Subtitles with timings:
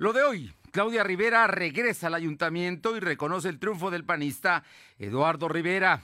[0.00, 4.64] Lo de hoy, Claudia Rivera regresa al ayuntamiento y reconoce el triunfo del panista
[4.98, 6.02] Eduardo Rivera.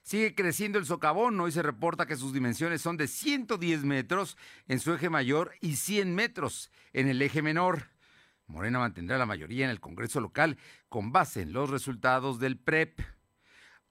[0.00, 1.38] Sigue creciendo el socavón.
[1.38, 5.76] Hoy se reporta que sus dimensiones son de 110 metros en su eje mayor y
[5.76, 7.90] 100 metros en el eje menor.
[8.46, 10.56] Morena mantendrá la mayoría en el Congreso local
[10.88, 12.98] con base en los resultados del PREP.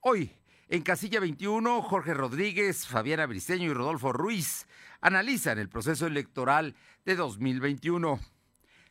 [0.00, 0.32] Hoy,
[0.68, 4.66] en casilla 21, Jorge Rodríguez, Fabiana Briceño y Rodolfo Ruiz
[5.00, 6.74] analizan el proceso electoral
[7.04, 8.33] de 2021.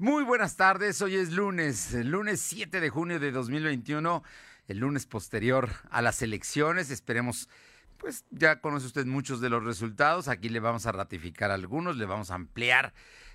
[0.00, 4.22] Muy buenas tardes, hoy es lunes, el lunes 7 de junio de 2021,
[4.68, 7.48] el lunes posterior a las elecciones, esperemos
[7.96, 10.28] pues ya conoce usted muchos de los resultados.
[10.28, 12.94] Aquí le vamos a ratificar algunos, le vamos a ampliar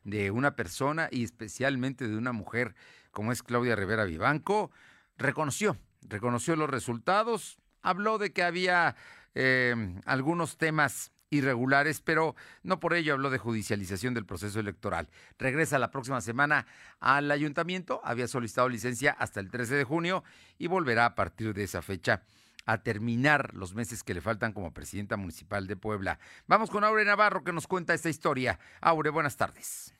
[0.05, 2.73] de una persona y especialmente de una mujer
[3.11, 4.71] como es Claudia Rivera Vivanco,
[5.17, 8.95] reconoció, reconoció los resultados, habló de que había
[9.35, 9.75] eh,
[10.05, 12.33] algunos temas irregulares, pero
[12.63, 15.09] no por ello habló de judicialización del proceso electoral.
[15.37, 16.65] Regresa la próxima semana
[17.01, 20.23] al ayuntamiento, había solicitado licencia hasta el 13 de junio
[20.57, 22.23] y volverá a partir de esa fecha
[22.65, 26.19] a terminar los meses que le faltan como presidenta municipal de Puebla.
[26.47, 28.59] Vamos con Aure Navarro que nos cuenta esta historia.
[28.81, 29.95] Aure, buenas tardes.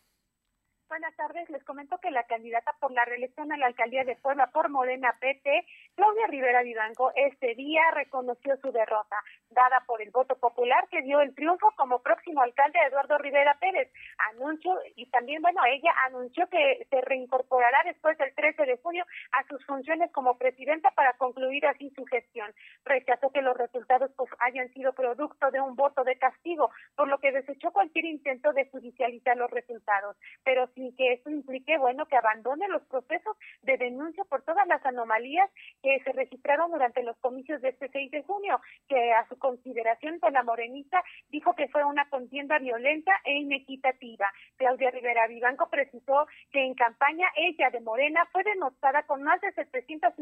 [0.92, 1.50] Buenas tardes.
[1.50, 5.16] Les comento que la candidata por la reelección a la alcaldía de Puebla por Morena
[5.22, 5.66] PT,
[5.96, 9.18] Claudia Rivera Vivanco, este día reconoció su derrota,
[9.50, 13.92] dada por el voto popular que dio el triunfo como próximo alcalde Eduardo Rivera Pérez.
[14.34, 19.48] Anuncio, y también, bueno, ella anunció que se reincorporará después del 13 de junio a
[19.48, 22.54] sus funciones como presidenta para concluir así su gestión.
[22.86, 27.20] Rechazó que los resultados pues, hayan sido producto de un voto de castigo, por lo
[27.20, 30.18] que desechó cualquier intento de judicializar los resultados.
[30.44, 34.68] Pero si y que eso implique, bueno, que abandone los procesos de denuncia por todas
[34.68, 35.50] las anomalías
[35.82, 40.20] que se registraron durante los comicios de este 6 de junio, que a su consideración
[40.20, 44.32] con la morenista dijo que fue una contienda violenta e inequitativa.
[44.58, 49.52] Claudia Rivera Vivanco precisó que en campaña ella de Morena fue denostada con más de
[49.54, 50.14] 700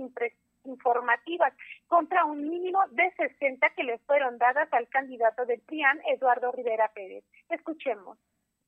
[0.65, 1.53] informativas
[1.87, 6.91] contra un mínimo de 60 que le fueron dadas al candidato del PRIAN, Eduardo Rivera
[6.93, 7.23] Pérez.
[7.49, 8.17] Escuchemos.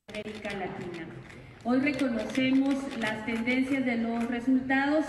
[0.10, 1.08] América Latina.
[1.64, 5.06] Hoy reconocemos las tendencias de los resultados,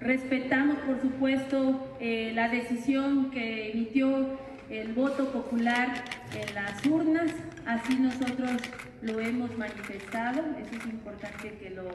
[0.00, 4.38] respetamos por supuesto eh, la decisión que emitió
[4.70, 6.04] el voto popular
[6.34, 7.32] en las urnas,
[7.66, 8.60] así nosotros
[9.00, 11.88] lo hemos manifestado, eso es importante que lo,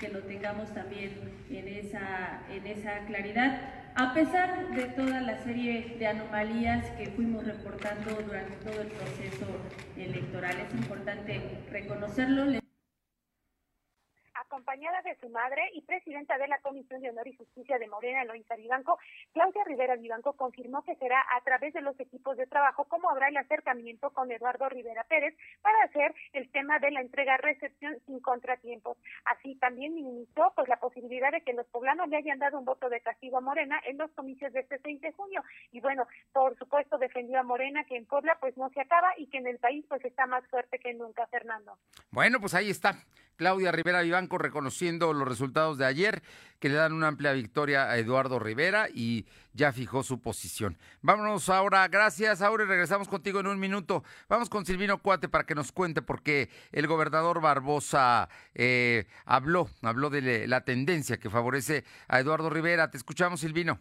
[0.00, 1.12] que lo tengamos también
[1.50, 3.60] en esa, en esa claridad,
[3.94, 9.46] a pesar de toda la serie de anomalías que fuimos reportando durante todo el proceso
[9.96, 10.56] electoral.
[10.66, 11.40] Es importante
[11.70, 12.63] reconocerlo
[14.54, 18.22] acompañada de su madre y presidenta de la Comisión de Honor y Justicia de Morena,
[18.22, 19.00] Eloisa Vivanco,
[19.32, 23.28] Claudia Rivera Vivanco confirmó que será a través de los equipos de trabajo como habrá
[23.28, 28.96] el acercamiento con Eduardo Rivera Pérez para hacer el tema de la entrega-recepción sin contratiempos.
[29.24, 32.88] Así también minimizó pues la posibilidad de que los poblanos le hayan dado un voto
[32.88, 35.42] de castigo a Morena en los comicios de este 6 de junio.
[35.72, 39.26] Y bueno, por supuesto defendió a Morena que en Puebla pues no se acaba y
[39.26, 41.76] que en el país pues está más fuerte que nunca, Fernando.
[42.12, 42.94] Bueno, pues ahí está.
[43.36, 46.22] Claudia Rivera Vivanco reconociendo los resultados de ayer,
[46.58, 50.78] que le dan una amplia victoria a Eduardo Rivera y ya fijó su posición.
[51.02, 54.04] Vámonos ahora, gracias Aure, regresamos contigo en un minuto.
[54.28, 60.10] Vamos con Silvino Cuate para que nos cuente porque el gobernador Barbosa eh, habló, habló
[60.10, 62.90] de la tendencia que favorece a Eduardo Rivera.
[62.90, 63.78] Te escuchamos, Silvino.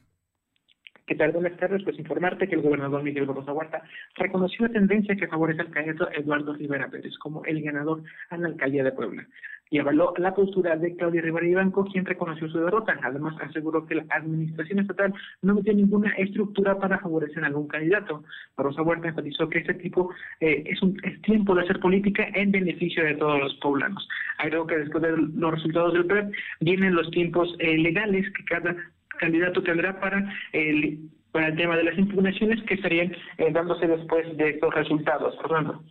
[1.05, 1.33] ¿Qué tal?
[1.33, 1.83] Buenas tardes.
[1.83, 3.83] Pues informarte que el gobernador Miguel Barbosa Huerta
[4.15, 8.47] reconoció la tendencia que favorece al candidato Eduardo Rivera Pérez como el ganador a la
[8.47, 9.27] alcaldía de Puebla
[9.73, 12.95] y avaló la postura de Claudia Rivera Banco, quien reconoció su derrota.
[13.01, 15.11] Además, aseguró que la administración estatal
[15.41, 18.23] no tiene ninguna estructura para favorecer a algún candidato.
[18.55, 22.51] Barbosa Huerta enfatizó que este tipo eh, es, un, es tiempo de hacer política en
[22.51, 24.07] beneficio de todos los poblanos.
[24.37, 28.75] Agregó que después de los resultados del PREP vienen los tiempos eh, legales que cada
[29.23, 34.35] candidato tendrá para el, para el tema de las impugnaciones que estarían eh, dándose después
[34.37, 35.35] de estos resultados.
[35.41, 35.83] Fernando.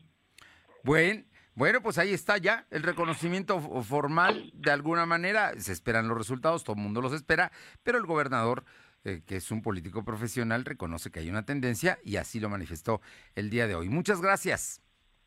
[0.84, 1.23] Bueno,
[1.55, 5.52] bueno, pues ahí está ya el reconocimiento formal de alguna manera.
[5.58, 7.52] Se esperan los resultados, todo el mundo los espera,
[7.82, 8.64] pero el gobernador,
[9.05, 13.00] eh, que es un político profesional, reconoce que hay una tendencia y así lo manifestó
[13.34, 13.88] el día de hoy.
[13.88, 14.82] Muchas gracias.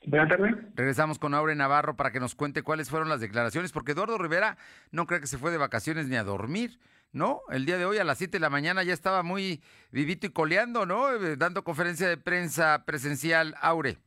[0.07, 0.55] Buenas tardes.
[0.75, 4.57] Regresamos con Aure Navarro para que nos cuente cuáles fueron las declaraciones, porque Eduardo Rivera
[4.91, 6.79] no cree que se fue de vacaciones ni a dormir.
[7.15, 7.41] ¿No?
[7.49, 10.31] El día de hoy a las 7 de la mañana ya estaba muy vivito y
[10.31, 11.13] coleando, ¿no?
[11.13, 13.97] Eh, dando conferencia de prensa presencial, Aure.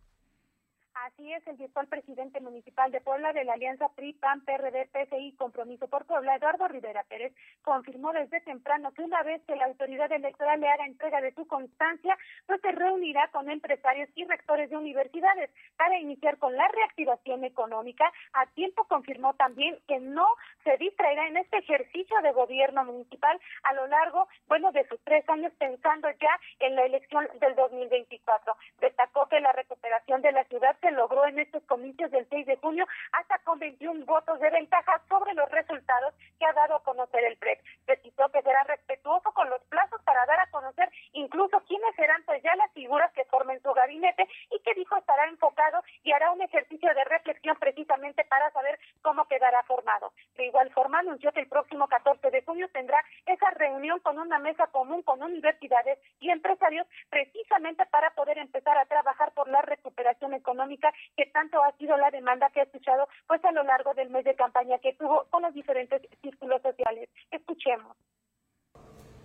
[1.29, 5.87] Es, el virtual presidente municipal de Puebla de la Alianza PRI, PAN, PRD, PSI, Compromiso
[5.87, 10.59] por Puebla, Eduardo Rivera Pérez, confirmó desde temprano que una vez que la autoridad electoral
[10.59, 12.17] le haga entrega de su constancia,
[12.47, 18.11] pues se reunirá con empresarios y rectores de universidades para iniciar con la reactivación económica.
[18.33, 20.27] A tiempo confirmó también que no
[20.65, 25.29] se distraerá en este ejercicio de gobierno municipal a lo largo, bueno, de sus tres
[25.29, 28.57] años pensando ya en la elección del 2024.
[28.81, 32.57] Destacó que la recuperación de la ciudad se lo en estos comicios del 6 de
[32.57, 37.25] junio hasta con 21 votos de ventaja sobre los resultados que ha dado a conocer
[37.25, 37.61] el PREP.
[37.85, 42.43] Precisó que será respetuoso con los plazos para dar a conocer incluso quiénes serán pues
[42.43, 46.43] ya las figuras que formen su gabinete y que dijo estará enfocado y hará un
[46.43, 50.13] ejercicio de reflexión precisamente para saber cómo quedará formado.
[50.37, 54.39] De igual forma anunció que el próximo 14 de junio tendrá esa reunión con una
[54.39, 60.35] mesa común con universidades y empresarios precisamente para poder empezar a trabajar por la recuperación
[60.35, 64.11] económica que tanto ha sido la demanda que ha escuchado pues a lo largo del
[64.11, 67.09] mes de campaña que tuvo con los diferentes círculos sociales.
[67.31, 67.97] Escuchemos.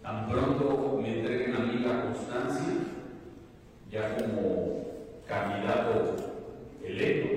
[0.02, 2.74] Tan pronto me entreguen a mí la constancia,
[3.90, 4.84] ya como
[5.26, 6.16] candidato
[6.84, 7.28] electo,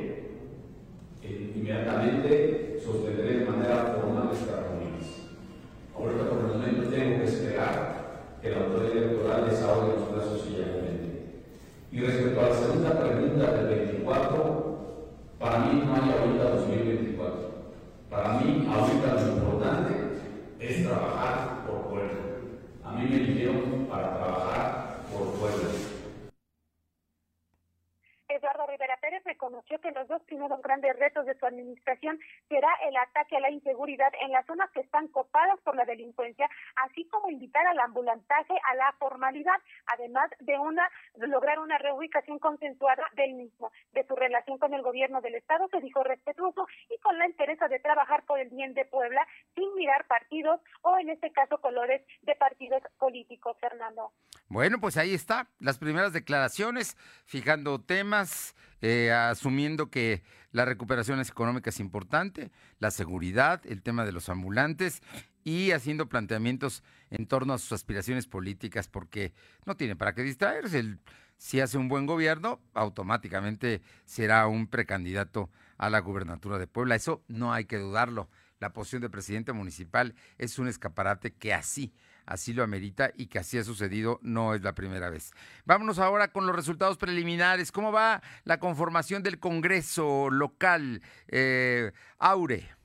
[1.22, 5.28] eh, inmediatamente sostendré de manera formal estas reuniones.
[5.94, 8.06] Ahorita por el momento tengo que esperar
[8.42, 10.75] que la autoridad electoral desahogue los plazos y ya
[11.92, 14.78] y respecto a la segunda pregunta del 24,
[15.38, 17.50] para mí no hay ahorita 2024.
[18.10, 19.94] Para mí ahorita lo importante
[20.60, 22.20] es trabajar por pueblo.
[22.84, 25.68] A mí me eligieron para trabajar por pueblo.
[28.28, 32.96] Eduardo Rivera Pérez reconoció que los dos primeros grandes retos de su administración será el
[32.96, 37.30] ataque a la inseguridad en las zonas que están copadas por la delincuencia, así como
[37.30, 39.56] invitar al ambulantaje a la formalidad,
[39.86, 43.70] además de una lograr una reubicación consensuada del mismo.
[43.92, 47.58] De su relación con el gobierno del estado se dijo respetuoso y con la interés
[47.70, 52.02] de trabajar por el bien de Puebla sin mirar partidos o en este caso colores
[52.22, 54.12] de partidos políticos, Fernando.
[54.48, 61.70] Bueno, pues ahí está, las primeras declaraciones, fijando temas, eh, asumiendo que la recuperación económica
[61.70, 65.02] es importante, la seguridad, el tema de los ambulantes
[65.44, 69.32] y haciendo planteamientos en torno a sus aspiraciones políticas, porque
[69.64, 70.98] no tiene para qué distraerse.
[71.38, 76.94] si hace un buen gobierno, automáticamente será un precandidato a la gubernatura de Puebla.
[76.94, 78.28] Eso no hay que dudarlo.
[78.58, 81.92] La posición de presidente municipal es un escaparate que así
[82.26, 85.32] así lo amerita y que así ha sucedido, no es la primera vez.
[85.64, 87.72] Vámonos ahora con los resultados preliminares.
[87.72, 91.02] ¿Cómo va la conformación del Congreso local?
[91.28, 92.75] Eh, Aure.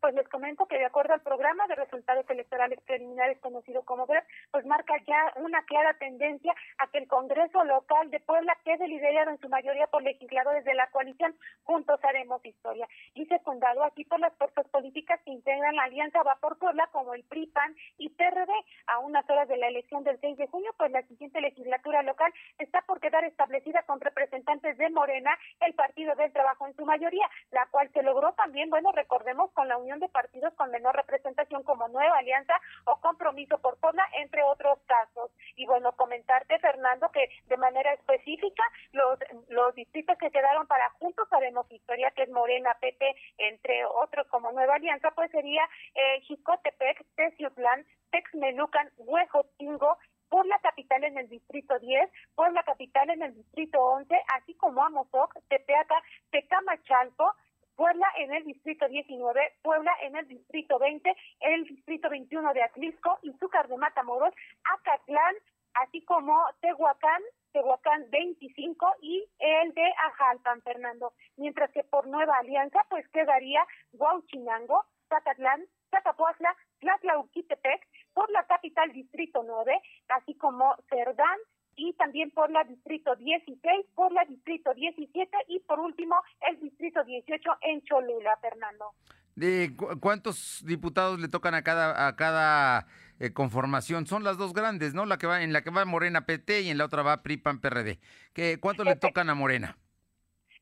[0.00, 4.24] Pues les comento que de acuerdo al programa de resultados electorales preliminares conocido como GREP,
[4.50, 9.30] pues marca ya una clara tendencia a que el Congreso local de Puebla quede liderado
[9.30, 14.20] en su mayoría por legisladores de la coalición Juntos Haremos Historia y secundado aquí por
[14.20, 18.08] las fuerzas políticas que integran la Alianza Va por Puebla como el PRI, PAN y
[18.08, 18.52] PRD.
[18.86, 22.32] A unas horas de la elección del 6 de junio, pues la siguiente legislatura local
[22.58, 27.28] está por quedar establecida con representantes de Morena, el Partido del Trabajo en su mayoría,
[27.50, 31.62] la cual se logró también, bueno, recordemos, con la Unión de partidos con menor representación
[31.64, 32.54] como Nueva Alianza
[32.84, 35.30] o Compromiso por Puebla, entre otros casos.
[35.56, 39.18] Y bueno, comentarte, Fernando, que de manera específica los,
[39.48, 44.52] los distritos que quedaron para Juntos Haremos Historia, que es Morena, PP, entre otros como
[44.52, 45.62] Nueva Alianza, pues sería
[45.94, 49.98] eh, Jicotepec, Teciutlán, Texmelucan, Huejotingo,
[50.30, 54.54] por la capital en el distrito 10, por la capital en el distrito 11, así
[54.54, 57.34] como Amozoc, Tepeaca, Tecamachalco,
[57.80, 63.18] Puebla en el distrito 19, Puebla en el distrito 20, el distrito 21 de Atlisco,
[63.22, 64.34] Izúcar de Matamoros,
[64.64, 65.34] Acatlán,
[65.72, 67.22] así como Tehuacán,
[67.52, 71.14] Tehuacán 25 y el de Ajalpan, Fernando.
[71.38, 79.42] Mientras que por Nueva Alianza, pues quedaría Huauchinango, Zacatlán, Zacapuazla, Tlatlauquitepec, por la capital Distrito
[79.42, 81.38] 9, así como Cerdán
[81.80, 86.16] y también por la Distrito 16, por la Distrito 17 y por último
[86.48, 88.92] el Distrito 18 en Cholula, Fernando.
[89.34, 92.86] ¿De cuántos diputados le tocan a cada a cada
[93.18, 94.06] eh, conformación?
[94.06, 95.06] Son las dos grandes, ¿no?
[95.06, 97.38] La que va en la que va Morena PT y en la otra va PRI
[97.38, 97.98] PAN PRD.
[98.34, 99.78] ¿Qué cuántos le tocan a Morena?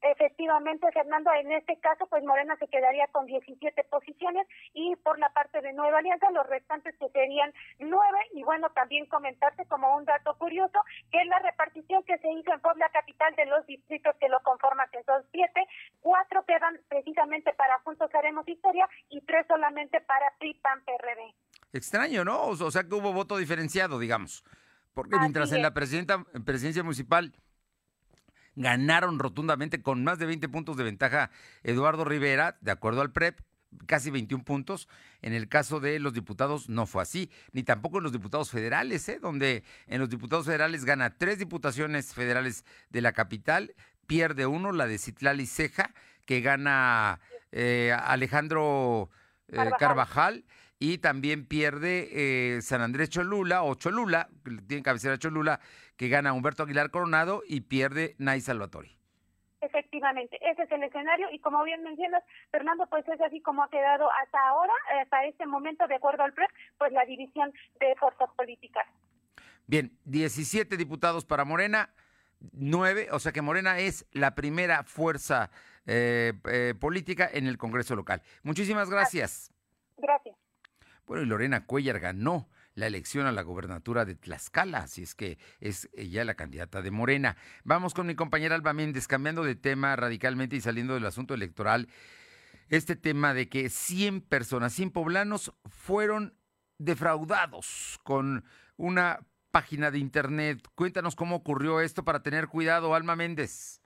[0.00, 5.28] Efectivamente, Fernando, en este caso, pues Morena se quedaría con 17 posiciones y por la
[5.30, 8.18] parte de Nueva Alianza, los restantes que serían nueve.
[8.32, 10.78] Y bueno, también comentarte como un dato curioso
[11.10, 14.88] que la repartición que se hizo en Puebla Capital de los distritos que lo conforman,
[14.92, 15.66] que son siete,
[16.00, 21.34] cuatro quedan precisamente para Juntos Haremos Historia y tres solamente para PRI, PAN, PRD.
[21.72, 22.46] Extraño, ¿no?
[22.46, 24.44] O sea que hubo voto diferenciado, digamos.
[24.94, 27.32] Porque mientras en la presidenta, presidencia municipal
[28.58, 31.30] ganaron rotundamente con más de 20 puntos de ventaja
[31.62, 33.40] Eduardo Rivera, de acuerdo al PREP,
[33.86, 34.88] casi 21 puntos.
[35.22, 39.08] En el caso de los diputados no fue así, ni tampoco en los diputados federales,
[39.08, 39.18] ¿eh?
[39.20, 43.74] donde en los diputados federales gana tres diputaciones federales de la capital,
[44.06, 45.92] pierde uno, la de Citlali Ceja,
[46.24, 47.20] que gana
[47.52, 49.10] eh, Alejandro
[49.48, 50.44] eh, Carvajal.
[50.80, 55.60] y también pierde eh, San Andrés Cholula o Cholula, que tiene cabecera Cholula,
[55.98, 58.96] que gana Humberto Aguilar Coronado y pierde Nay Salvatori.
[59.60, 63.68] Efectivamente, ese es el escenario y como bien mencionas, Fernando, pues es así como ha
[63.68, 68.30] quedado hasta ahora, hasta este momento, de acuerdo al PREP, pues la división de fuerzas
[68.36, 68.86] políticas.
[69.66, 71.90] Bien, 17 diputados para Morena,
[72.52, 75.50] 9, o sea que Morena es la primera fuerza
[75.86, 78.22] eh, eh, política en el Congreso local.
[78.44, 79.52] Muchísimas gracias.
[79.96, 80.36] Gracias.
[81.06, 82.48] Bueno, y Lorena Cuellar ganó
[82.78, 86.92] la elección a la gobernatura de Tlaxcala, así es que es ella la candidata de
[86.92, 87.36] Morena.
[87.64, 91.88] Vamos con mi compañera Alba Méndez, cambiando de tema radicalmente y saliendo del asunto electoral.
[92.68, 96.34] Este tema de que 100 personas, 100 poblanos fueron
[96.78, 98.44] defraudados con
[98.76, 100.62] una página de internet.
[100.76, 103.77] Cuéntanos cómo ocurrió esto para tener cuidado, Alma Méndez.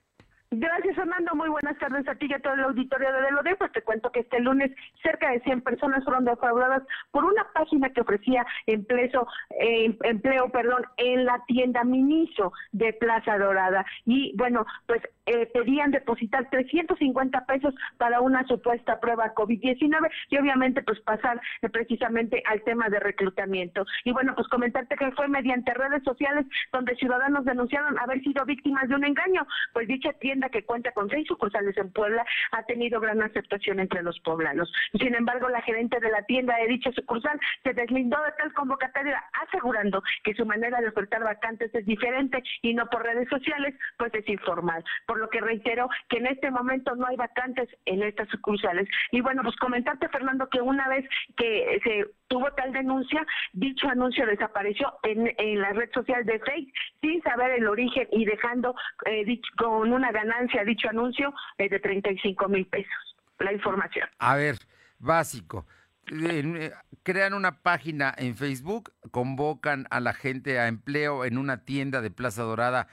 [0.55, 1.33] Gracias, Fernando.
[1.33, 3.55] Muy buenas tardes a ti y a todo el auditorio de Delode.
[3.55, 7.89] Pues te cuento que este lunes cerca de 100 personas fueron defraudadas por una página
[7.89, 9.27] que ofrecía empleo,
[9.59, 13.83] eh, empleo perdón, en la tienda Miniso de Plaza Dorada.
[14.05, 20.83] Y bueno, pues eh, pedían depositar 350 pesos para una supuesta prueba COVID-19 y obviamente
[20.83, 23.85] pues pasar eh, precisamente al tema de reclutamiento.
[24.03, 28.87] Y bueno, pues comentarte que fue mediante redes sociales donde ciudadanos denunciaron haber sido víctimas
[28.87, 29.47] de un engaño.
[29.73, 34.03] Pues dicha tienda que cuenta con seis sucursales en Puebla ha tenido gran aceptación entre
[34.03, 34.71] los poblanos.
[34.99, 39.23] Sin embargo, la gerente de la tienda de dicha sucursal se deslindó de tal convocatoria,
[39.47, 44.13] asegurando que su manera de ofertar vacantes es diferente y no por redes sociales, pues
[44.13, 44.83] es informal.
[45.05, 48.87] Por lo que reitero que en este momento no hay vacantes en estas sucursales.
[49.11, 51.07] Y bueno, pues comentarte, Fernando, que una vez
[51.37, 57.21] que se tuvo tal denuncia, dicho anuncio desapareció en, la red social de Facebook sin
[57.21, 58.73] saber el origen y dejando
[59.05, 63.15] eh, con una ganancia dicho anuncio es de 35 mil pesos.
[63.37, 64.09] La información.
[64.17, 64.57] A ver,
[64.97, 65.67] básico.
[66.11, 66.71] Eh,
[67.03, 72.09] crean una página en Facebook, convocan a la gente a empleo en una tienda de
[72.09, 72.87] Plaza Dorada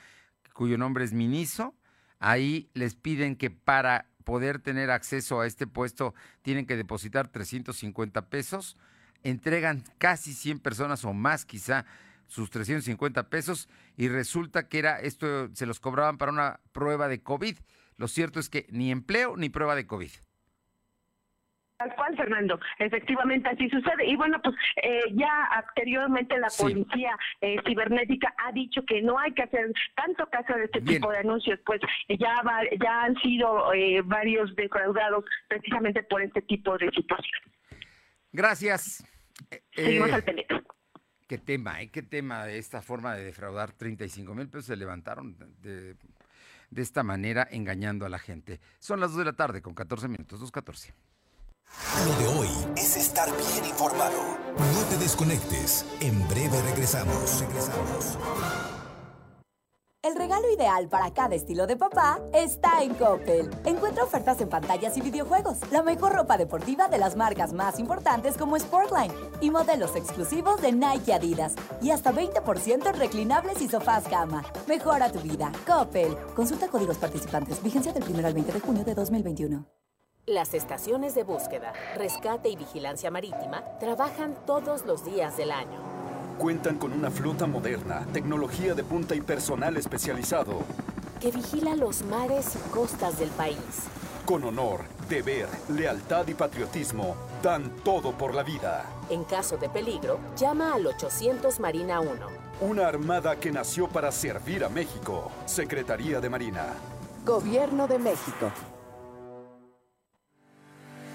[0.52, 1.74] cuyo nombre es Miniso.
[2.18, 8.28] Ahí les piden que para poder tener acceso a este puesto tienen que depositar 350
[8.28, 8.76] pesos.
[9.22, 11.84] Entregan casi 100 personas o más quizá
[12.26, 17.22] sus 350 pesos y resulta que era esto se los cobraban para una prueba de
[17.22, 17.58] COVID.
[17.96, 20.10] Lo cierto es que ni empleo ni prueba de COVID.
[21.80, 22.60] Tal cual, Fernando.
[22.78, 24.04] Efectivamente, así sucede.
[24.04, 29.32] Y bueno, pues eh, ya anteriormente la policía eh, cibernética ha dicho que no hay
[29.32, 32.34] que hacer tanto caso de este tipo de anuncios, pues ya
[32.78, 37.59] ya han sido eh, varios defraudados precisamente por este tipo de situaciones.
[38.32, 39.04] Gracias.
[39.74, 40.54] Seguimos al pendiente.
[41.26, 41.90] Qué tema, ¿eh?
[41.90, 45.94] Qué tema de esta forma de defraudar 35 mil pesos se levantaron de,
[46.70, 48.60] de, esta manera engañando a la gente.
[48.80, 50.92] Son las 2 de la tarde con 14 minutos, 2.14.
[52.04, 54.38] Lo de hoy es estar bien informado.
[54.58, 55.86] No te desconectes.
[56.00, 57.40] En breve regresamos.
[57.40, 58.69] Regresamos.
[60.02, 63.50] El regalo ideal para cada estilo de papá está en Coppel.
[63.66, 68.38] Encuentra ofertas en pantallas y videojuegos, la mejor ropa deportiva de las marcas más importantes
[68.38, 74.08] como Sportline y modelos exclusivos de Nike Adidas y hasta 20% en reclinables y sofás
[74.08, 74.42] gama.
[74.66, 75.52] Mejora tu vida.
[75.66, 76.16] Coppel.
[76.34, 77.62] Consulta códigos participantes.
[77.62, 79.66] Vigencia del 1 al 20 de junio de 2021.
[80.24, 85.99] Las estaciones de búsqueda, rescate y vigilancia marítima trabajan todos los días del año
[86.40, 90.62] Cuentan con una flota moderna, tecnología de punta y personal especializado.
[91.20, 93.58] Que vigila los mares y costas del país.
[94.24, 98.86] Con honor, deber, lealtad y patriotismo, dan todo por la vida.
[99.10, 102.10] En caso de peligro, llama al 800 Marina 1.
[102.62, 105.30] Una armada que nació para servir a México.
[105.44, 106.68] Secretaría de Marina.
[107.26, 108.50] Gobierno de México.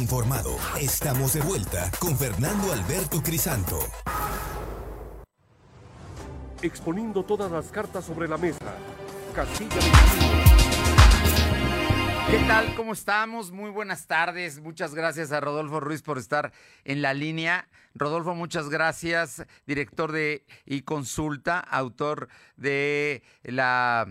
[0.00, 0.56] Informado.
[0.80, 3.78] Estamos de vuelta con Fernando Alberto Crisanto.
[6.62, 8.74] Exponiendo todas las cartas sobre la mesa.
[9.34, 9.76] Castilla
[12.30, 12.74] ¿Qué tal?
[12.76, 13.50] ¿Cómo estamos?
[13.50, 14.60] Muy buenas tardes.
[14.60, 16.52] Muchas gracias a Rodolfo Ruiz por estar
[16.84, 17.68] en la línea.
[17.94, 24.06] Rodolfo, muchas gracias, director de y consulta, autor de la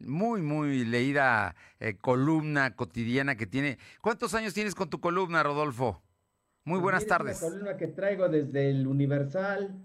[0.00, 3.78] muy, muy leída eh, columna cotidiana que tiene.
[4.00, 6.02] ¿Cuántos años tienes con tu columna, Rodolfo?
[6.64, 7.36] Muy Pues buenas mira, tardes.
[7.36, 9.76] Es una columna que traigo desde el Universal.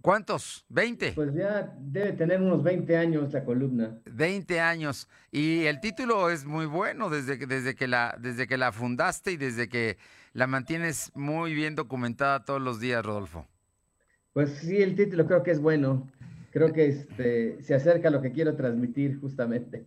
[0.00, 0.64] ¿Cuántos?
[0.70, 1.14] ¿20?
[1.14, 3.98] Pues ya debe tener unos 20 años la columna.
[4.06, 5.08] 20 años.
[5.32, 9.32] Y el título es muy bueno desde que, desde que, la, desde que la fundaste
[9.32, 9.98] y desde que
[10.32, 13.46] la mantienes muy bien documentada todos los días, Rodolfo.
[14.32, 16.08] Pues sí, el título creo que es bueno.
[16.58, 19.86] Creo que este, se acerca a lo que quiero transmitir justamente.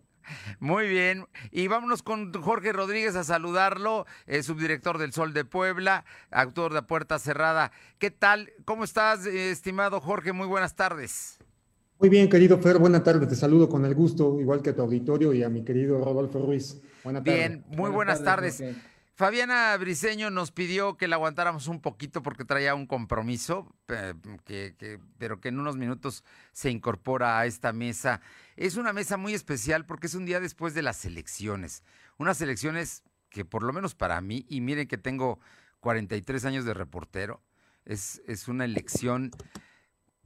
[0.58, 1.26] Muy bien.
[1.50, 6.80] Y vámonos con Jorge Rodríguez a saludarlo, eh, subdirector del Sol de Puebla, autor de
[6.80, 7.72] Puerta Cerrada.
[7.98, 8.52] ¿Qué tal?
[8.64, 10.32] ¿Cómo estás, eh, estimado Jorge?
[10.32, 11.38] Muy buenas tardes.
[11.98, 13.26] Muy bien, querido Fer, buena tarde.
[13.26, 16.38] Te saludo con el gusto, igual que a tu auditorio y a mi querido Rodolfo
[16.38, 16.80] Ruiz.
[17.04, 17.38] Buena tarde.
[17.38, 18.64] Bien, muy buenas, tardes.
[19.22, 24.14] Fabiana Briseño nos pidió que la aguantáramos un poquito porque traía un compromiso, eh,
[25.16, 28.20] pero que en unos minutos se incorpora a esta mesa.
[28.56, 31.84] Es una mesa muy especial porque es un día después de las elecciones.
[32.18, 35.38] Unas elecciones que por lo menos para mí, y miren que tengo
[35.78, 37.44] 43 años de reportero,
[37.84, 39.30] es, es una elección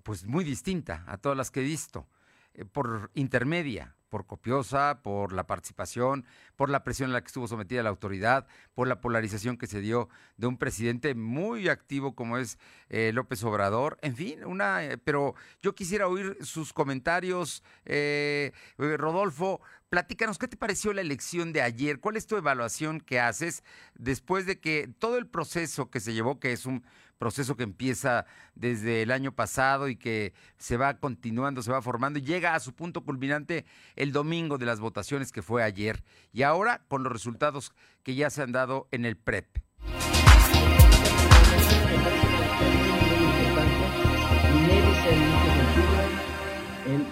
[0.04, 2.09] pues muy distinta a todas las que he visto,
[2.54, 6.25] eh, por intermedia, por copiosa, por la participación,
[6.57, 9.81] por la presión a la que estuvo sometida la autoridad, por la polarización que se
[9.81, 14.99] dio de un presidente muy activo como es eh, López Obrador, en fin, una, eh,
[14.99, 21.62] pero yo quisiera oír sus comentarios, eh, Rodolfo, platícanos, ¿qué te pareció la elección de
[21.62, 22.01] ayer?
[22.01, 23.62] ¿Cuál es tu evaluación que haces
[23.95, 26.85] después de que todo el proceso que se llevó, que es un
[27.18, 32.18] proceso que empieza desde el año pasado y que se va continuando, se va formando
[32.18, 36.02] y llega a su punto culminante el domingo de las votaciones que fue ayer
[36.33, 39.46] y ahora con los resultados que ya se han dado en el PREP.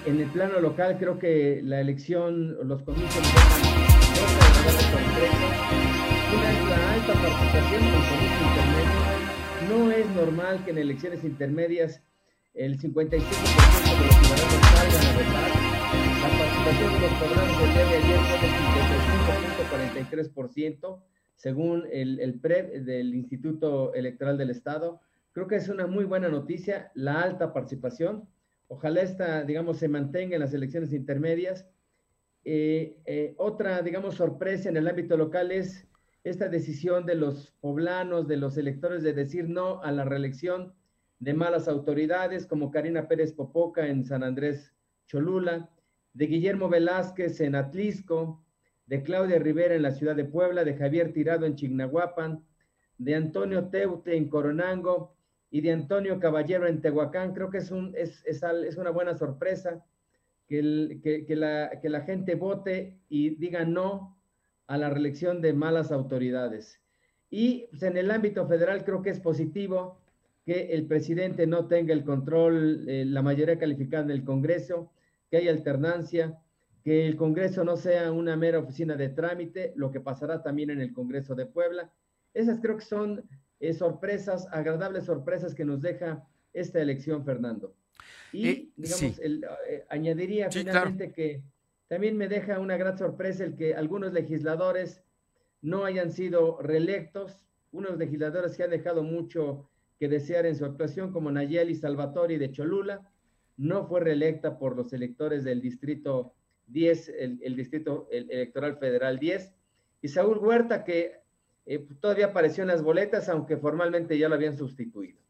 [0.06, 3.26] En el plano local creo que la elección, los comicios.
[6.34, 9.13] Una es la alta participación en el intermedio.
[9.68, 12.03] No es normal que en elecciones intermedias
[12.55, 15.50] el 55% de los ciudadanos salgan a votar.
[16.22, 21.03] La participación de los padrones del día de ayer fue del 55.43%,
[21.35, 25.00] según el, el PREP del Instituto Electoral del Estado.
[25.33, 28.29] Creo que es una muy buena noticia la alta participación.
[28.68, 31.66] ojalá esta, digamos, se mantenga en las elecciones intermedias.
[32.44, 35.87] Eh, eh, otra, digamos, sorpresa en el ámbito local es
[36.24, 40.72] esta decisión de los poblanos, de los electores de decir no a la reelección
[41.18, 44.74] de malas autoridades como Karina Pérez Popoca en San Andrés
[45.06, 45.70] Cholula,
[46.14, 48.42] de Guillermo Velázquez en Atlisco,
[48.87, 52.42] de Claudia Rivera en la ciudad de Puebla, de Javier Tirado en Chignahuapan,
[52.96, 55.14] de Antonio Teute en Coronango
[55.50, 57.34] y de Antonio Caballero en Tehuacán.
[57.34, 59.84] Creo que es, un, es, es, una buena sorpresa
[60.46, 64.13] que la gente vote y diga no
[64.66, 66.81] a la reelección de malas autoridades.
[67.31, 69.98] Y pues, en el ámbito federal creo que es positivo
[70.44, 74.90] que el presidente no tenga el control, eh, la mayoría calificada en el Congreso,
[75.31, 76.38] que haya alternancia,
[76.83, 80.81] que el Congreso no sea una mera oficina de trámite, lo que pasará también en
[80.81, 81.90] el Congreso de Puebla.
[82.35, 83.24] Esas creo que son
[83.59, 87.74] eh, sorpresas, agradables sorpresas que nos deja esta elección, Fernando.
[88.33, 89.20] Y, eh, digamos,
[89.88, 91.42] añadiría finalmente que
[91.94, 95.04] también me deja una gran sorpresa el que algunos legisladores
[95.62, 101.12] no hayan sido reelectos, unos legisladores que han dejado mucho que desear en su actuación,
[101.12, 103.09] como Nayeli Salvatori de Cholula,
[103.57, 106.35] no fue reelecta por los electores del distrito
[106.66, 109.54] 10, el, distrito electoral federal 10,
[110.02, 111.20] y Saúl Huerta, que
[111.64, 115.20] eh, todavía apareció en las boletas, aunque formalmente ya lo habían sustituido.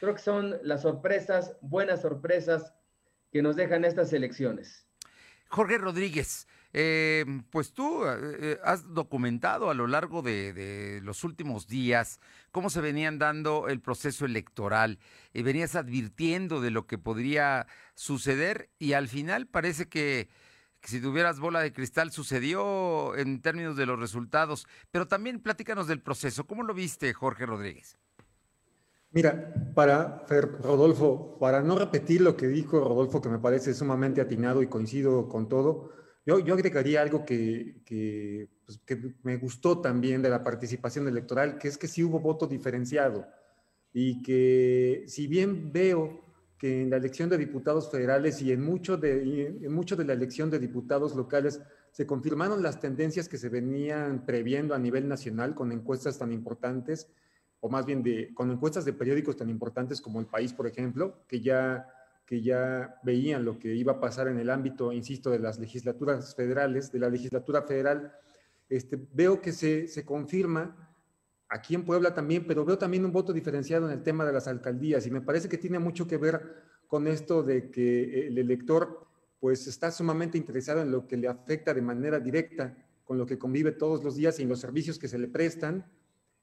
[0.00, 2.74] Creo que son las sorpresas, buenas sorpresas
[3.30, 4.87] que nos dejan estas elecciones.
[5.48, 11.66] Jorge Rodríguez, eh, pues tú eh, eh, has documentado a lo largo de, los últimos
[11.66, 12.20] días
[12.52, 14.98] cómo se venían dando el proceso electoral
[15.32, 20.28] y venías advirtiendo de lo que podría suceder y al final parece que,
[20.80, 25.86] que, si tuvieras bola de cristal sucedió en términos de los resultados, pero también platícanos
[25.86, 26.46] del proceso.
[26.46, 27.96] ¿Cómo lo viste, Jorge Rodríguez?
[29.10, 34.62] Mira, para Rodolfo, para no repetir lo que dijo Rodolfo, que me parece sumamente atinado
[34.62, 35.90] y coincido con todo,
[36.26, 41.58] yo, yo agregaría algo que, que, pues, que, me gustó también de la participación electoral,
[41.58, 43.26] que es que sí hubo voto diferenciado
[43.94, 46.20] y que si bien veo
[46.58, 50.12] que en la elección de diputados federales y en mucho de, en mucho de la
[50.12, 55.54] elección de diputados locales se confirmaron las tendencias que se venían previendo a nivel nacional
[55.54, 57.08] con encuestas tan importantes,
[57.60, 61.24] o más bien de, con encuestas de periódicos tan importantes como El País, por ejemplo,
[61.26, 61.88] que ya,
[62.24, 66.34] que ya veían lo que iba a pasar en el ámbito, insisto, de las legislaturas
[66.34, 68.12] federales, de la legislatura federal,
[68.68, 70.88] este, veo que se, se confirma
[71.48, 74.46] aquí en Puebla también, pero veo también un voto diferenciado en el tema de las
[74.46, 79.06] alcaldías y me parece que tiene mucho que ver con esto de que el elector
[79.40, 83.38] pues está sumamente interesado en lo que le afecta de manera directa con lo que
[83.38, 85.86] convive todos los días y en los servicios que se le prestan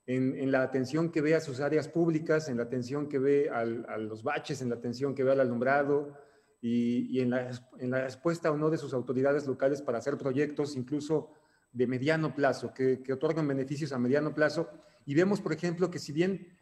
[0.08, 3.66] en, la atención que ve a sus áreas públicas, en la atención que ve a
[3.66, 6.14] los baches, en la atención que ve al alumbrado
[6.62, 11.32] y, en, la, respuesta o no de sus autoridades locales para hacer proyectos incluso
[11.72, 14.70] de mediano plazo, que, que otorgan beneficios a mediano plazo.
[15.06, 16.56] Y vemos, por ejemplo, que si bien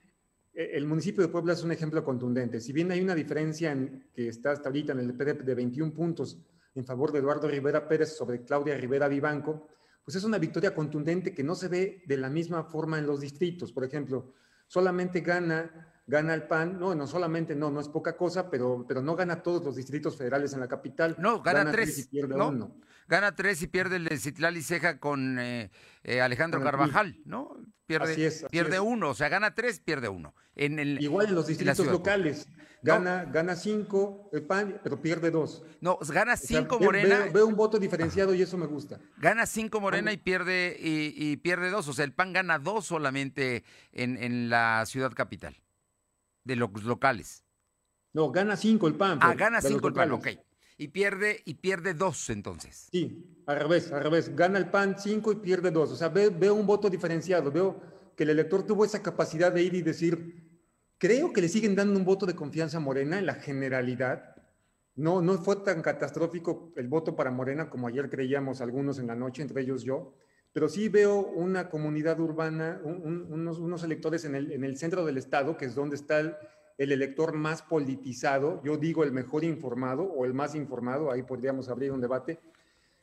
[0.53, 4.07] eh, el municipio de Puebla es un ejemplo contundente, si bien hay una diferencia en,
[4.13, 6.39] que está hasta ahorita en el PDP de 21 puntos
[6.75, 9.67] en favor de Eduardo Rivera Pérez sobre Claudia Rivera Vivanco,
[10.03, 13.21] pues es una victoria contundente que no se ve de la misma forma en los
[13.21, 13.71] distritos.
[13.71, 14.33] Por ejemplo,
[14.67, 19.01] solamente gana gana el PAN, no, no solamente no, no es poca cosa, pero, pero
[19.01, 21.15] no gana todos los distritos federales en la capital.
[21.17, 22.75] No, gana, tres, y pierde uno.
[23.07, 25.71] Gana tres y pierde el de Citlal y Ceja con eh,
[26.03, 27.55] eh, Alejandro Carvajal, ¿no?
[27.85, 30.33] Pierde, pierde uno, o sea, gana tres, pierde uno.
[30.55, 32.47] En el, Igual en los distritos locales.
[32.83, 35.63] Gana, gana cinco el PAN, pero pierde dos.
[35.79, 37.27] No, gana cinco Morena.
[37.33, 38.99] Veo, un voto diferenciado y eso me gusta.
[39.17, 41.87] Gana cinco Morena y pierde, y, pierde dos.
[41.87, 45.55] O sea, el PAN gana dos solamente en, en la ciudad capital,
[46.43, 47.45] de los locales.
[48.11, 49.19] No, gana cinco el PAN.
[49.21, 50.27] Ah, gana cinco el PAN, ok.
[50.77, 52.89] Y pierde, y pierde dos entonces.
[52.91, 54.35] Sí, al revés, al revés.
[54.35, 55.91] Gana el PAN cinco y pierde dos.
[55.91, 57.49] O sea, veo un voto diferenciado.
[57.49, 57.79] Veo
[58.15, 60.42] que el elector tuvo esa capacidad de ir y decir,
[61.03, 64.37] Creo que le siguen dando un voto de confianza a Morena en la generalidad.
[64.95, 69.15] No, no fue tan catastrófico el voto para Morena como ayer creíamos algunos en la
[69.15, 70.13] noche, entre ellos yo,
[70.53, 75.17] pero sí veo una comunidad urbana, unos, unos, electores en el, en el, centro del
[75.17, 76.35] estado, que es donde está el,
[76.77, 81.67] el, elector más politizado, yo digo el mejor informado o el más informado, ahí podríamos
[81.67, 82.39] abrir un debate,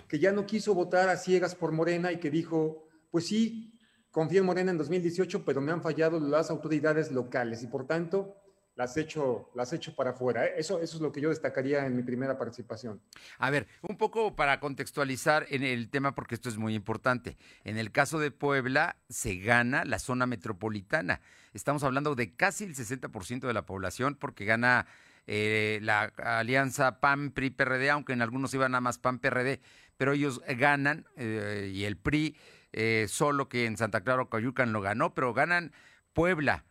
[0.09, 3.70] que ya no quiso votar a ciegas por Morena y que dijo, pues sí,
[4.11, 8.37] Confío en Morena en 2018, pero me han fallado las autoridades locales y por tanto
[8.75, 10.47] las echo, las echo para afuera.
[10.47, 13.01] Eso, eso es lo que yo destacaría en mi primera participación.
[13.39, 17.37] A ver, un poco para contextualizar en el tema, porque esto es muy importante.
[17.63, 21.21] En el caso de Puebla, se gana la zona metropolitana.
[21.53, 24.87] Estamos hablando de casi el 60% de la población, porque gana
[25.27, 29.61] eh, la alianza PAN-PRI-PRD, aunque en algunos iban a más PAN-PRD,
[29.97, 32.35] pero ellos ganan eh, y el PRI
[32.73, 35.73] eh, solo que en Santa Clara Coyucan lo ganó, pero ganan
[36.13, 36.65] Puebla,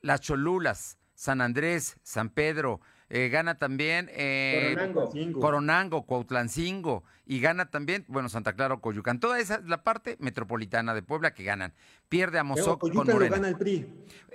[0.00, 2.80] las Cholulas, San Andrés, San Pedro,
[3.10, 5.40] eh, gana también eh, Coronango.
[5.40, 9.20] Coronango, Cuautlancingo y gana también, bueno, Santa Clara, Coyucan.
[9.20, 11.74] Toda esa es la parte metropolitana de Puebla que ganan.
[12.08, 13.36] Pierde a Mozoc con Coyucan lo Morena.
[13.36, 13.86] gana el PRI.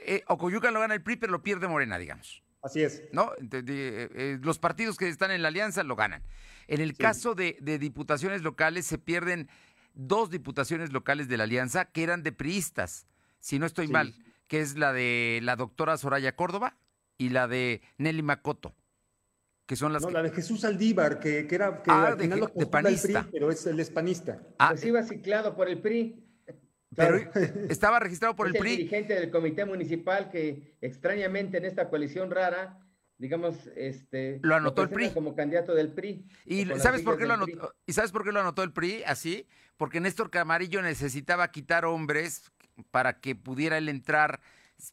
[0.05, 2.43] Eh, o Coyucan lo gana el PRI, pero lo pierde Morena, digamos.
[2.61, 3.03] Así es.
[3.11, 3.31] ¿no?
[3.39, 6.23] De- eh, eh, los partidos que están en la alianza lo ganan.
[6.67, 9.49] En el caso de, de diputaciones locales, se pierden
[9.93, 13.07] dos diputaciones locales de la alianza que eran de priistas,
[13.39, 13.93] si no estoy Sí.
[13.93, 14.13] mal,
[14.47, 16.77] que es la de la doctora Soraya Córdoba
[17.17, 18.75] y la de Nelly Macoto,
[19.65, 22.17] que son las No, que- la de Jesús Aldívar, que, que era que Ah, al
[22.17, 23.29] de final lo de postula el PRI, panista.
[23.31, 24.41] pero es el hispanista.
[24.57, 26.25] Ah, Pues iba ciclado por el PRI.
[26.95, 27.17] pero
[27.69, 28.77] estaba registrado por es el el PRI.
[28.77, 32.79] dirigente del comité municipal que extrañamente en esta coalición rara,
[33.19, 35.11] digamos, este Lo anotó el PRI.
[35.11, 36.25] como candidato del PRI.
[36.45, 37.75] ¿Y sabes por qué lo anotó?
[37.85, 39.45] ¿Y sabes por qué lo anotó el PRI así?
[39.77, 42.51] Porque Néstor Camarillo necesitaba quitar hombres
[42.91, 44.39] para que pudiera él entrar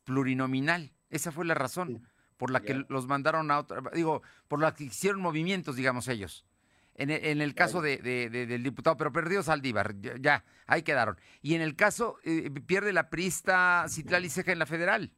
[0.05, 0.93] plurinominal.
[1.11, 4.85] Esa fue la razón por la que los mandaron a otra, digo, por la que
[4.85, 6.45] hicieron movimientos, digamos ellos.
[6.99, 10.45] En el, en el caso de, de- de- del diputado, pero perdió Saldívar, ya, ya,
[10.67, 11.19] ahí quedaron.
[11.43, 15.12] Y en el caso, eh, pierde la prista Citlali Ceja en la federal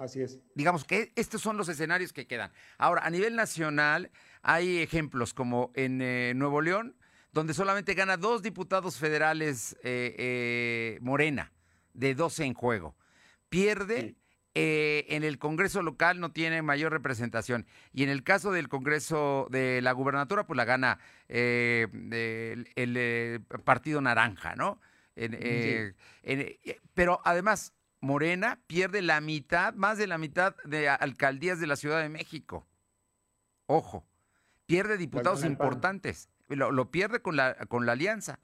[0.00, 0.40] Así es.
[0.54, 2.50] digamos que estos son los escenarios que quedan.
[2.78, 4.10] Ahora, a nivel nacional,
[4.42, 6.96] hay ejemplos como en eh, Nuevo León,
[7.32, 11.52] donde solamente gana dos diputados federales eh, eh, Morena,
[11.94, 12.96] de 12 en juego.
[13.48, 14.16] Pierde
[14.56, 17.66] eh, en el Congreso local, no tiene mayor representación.
[17.92, 23.42] Y en el caso del Congreso de la gubernatura, pues la gana eh, el, el,
[23.62, 24.80] Partido Naranja, ¿no?
[25.14, 26.56] En, eh, en,
[26.94, 32.00] pero además, Morena pierde la mitad, más de la mitad de alcaldías de la Ciudad
[32.00, 32.66] de México.
[33.66, 34.06] Ojo,
[34.66, 36.30] pierde diputados importantes.
[36.48, 38.40] Lo, lo pierde con la, con la alianza.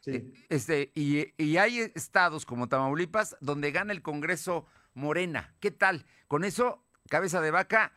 [0.00, 0.10] Sí.
[0.10, 5.54] Eh, Este, y, y hay estados como Tamaulipas donde gana el Congreso Morena.
[5.60, 6.04] ¿Qué tal?
[6.26, 7.92] Con eso, cabeza de vaca,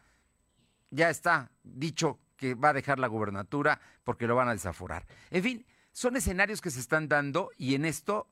[0.92, 5.06] ya está dicho que va a dejar la gubernatura porque lo van a desaforar.
[5.30, 8.30] En fin, son escenarios que se están dando y en esto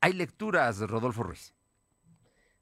[0.00, 1.54] hay lecturas, Rodolfo Ruiz.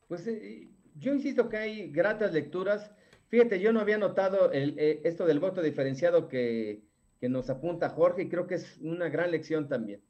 [0.08, 2.90] Pues eh, yo insisto que hay gratas lecturas.
[3.28, 6.82] Fíjate, yo no había notado eh, esto del voto diferenciado que,
[7.22, 10.02] nos apunta Jorge y creo que es una gran lección también.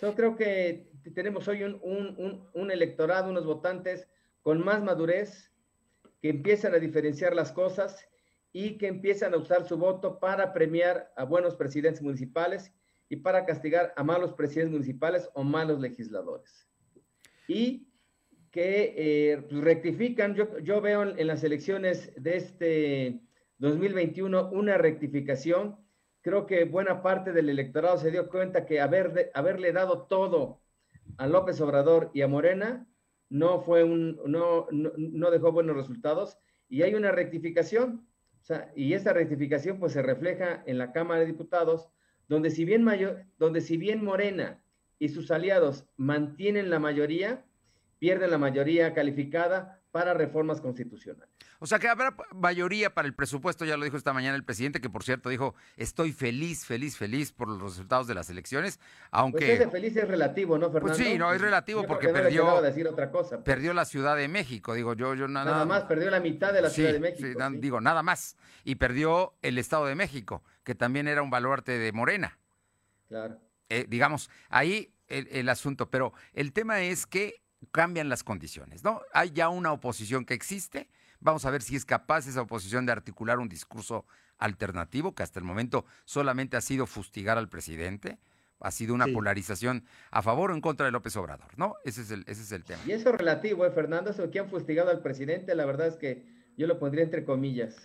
[0.00, 4.08] Yo creo que tenemos hoy un- un electorado, unos votantes
[4.42, 5.52] con más madurez,
[6.20, 8.08] que empiezan a diferenciar las cosas
[8.52, 12.72] y que empiezan a usar su voto para premiar a buenos presidentes municipales
[13.08, 16.66] y para castigar a malos presidentes municipales o malos legisladores.
[17.46, 17.86] Y
[18.56, 23.20] que eh, pues, rectifican, yo, yo veo en, en las elecciones de este
[23.58, 25.76] 2021 una rectificación.
[26.22, 30.62] Creo que buena parte del electorado se dio cuenta que haber de- haberle dado todo
[31.18, 32.86] a López Obrador y a Morena
[33.28, 38.08] no fue un, no, no, no dejó buenos resultados y hay una rectificación.
[38.40, 41.90] O sea, y esta rectificación pues se refleja en la Cámara de Diputados,
[42.26, 44.62] donde si bien, mayor, donde si bien Morena
[44.98, 47.44] y sus aliados mantienen la mayoría,
[48.06, 51.28] pierden la mayoría calificada para reformas constitucionales.
[51.58, 54.80] O sea que habrá mayoría para el presupuesto, ya lo dijo esta mañana el presidente,
[54.80, 58.78] que por cierto dijo, estoy feliz, feliz, feliz por los resultados de las elecciones,
[59.10, 59.46] aunque...
[59.46, 60.96] Pues ese feliz es relativo, ¿no, Fernando?
[60.96, 63.36] Pues sí, no, es relativo Yo porque que no perdió, decir otra cosa.
[63.38, 63.44] pues.
[63.44, 66.60] perdió la Ciudad de México, digo yo, yo nada, Nada más, perdió la mitad de
[66.62, 67.26] la Sí, Ciudad de México.
[67.28, 67.56] sí, na- sí.
[67.58, 68.36] digo, nada más.
[68.62, 72.38] Y perdió el Estado de México, que también era un baluarte de Morena.
[73.08, 73.40] Claro.
[73.68, 77.40] Eh, digamos, ahí el, el asunto, pero el tema es que
[77.72, 79.00] cambian las condiciones, ¿no?
[79.12, 80.88] Hay ya una oposición que existe,
[81.20, 84.04] vamos a ver si es capaz esa oposición de articular un discurso
[84.38, 88.18] alternativo, que hasta el momento solamente ha sido fustigar al presidente,
[88.60, 89.12] ha sido una Sí.
[89.12, 91.74] polarización a favor o en contra de López Obrador, ¿no?
[91.84, 92.80] Ese es el, ese es el tema.
[92.86, 94.10] Y eso es relativo, ¿eh, Fernando?
[94.10, 96.24] Eso que han fustigado al presidente, la verdad es que
[96.56, 97.76] yo lo pondría entre comillas.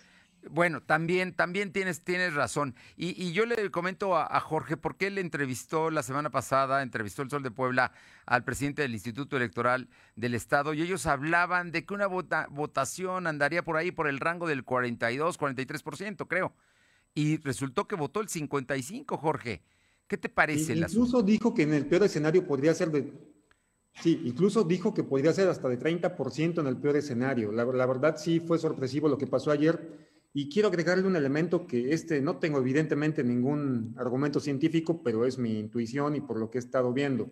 [0.50, 2.74] Bueno, también, también tienes, tienes razón.
[2.96, 7.30] Y, y yo le comento a, Jorge, porque él entrevistó la semana pasada, entrevistó el
[7.30, 7.92] Sol de Puebla
[8.26, 13.26] al presidente del Instituto Electoral del Estado, y ellos hablaban de que una vota- votación
[13.26, 16.52] andaría por ahí por el rango del 42, 43%, creo.
[17.14, 19.62] Y resultó que votó el 55, Jorge.
[20.08, 21.06] ¿Qué te parece asunto?
[21.06, 23.12] Incluso dijo que en el peor escenario podría ser de...
[24.00, 27.52] Sí, incluso dijo que podría ser hasta de 30% en el peor escenario.
[27.52, 30.10] La verdad sí fue sorpresivo lo que pasó ayer.
[30.34, 35.36] Y quiero agregarle un elemento que este no tengo evidentemente ningún argumento científico, pero es
[35.38, 37.30] mi intuición y por lo que he estado viendo.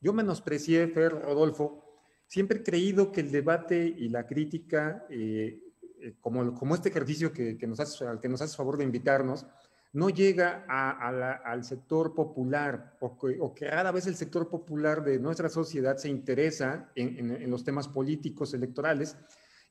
[0.00, 1.84] Yo menosprecié, Fer, Rodolfo,
[2.26, 5.60] siempre he creído que el debate y la crítica eh,
[6.00, 8.84] eh, como, como este ejercicio que, que, nos hace, al que nos hace favor de
[8.84, 9.46] invitarnos,
[9.92, 15.18] no llega al sector popular o que, o que, rara vez el sector popular de
[15.18, 19.16] nuestra sociedad se interesa en los temas políticos, electorales,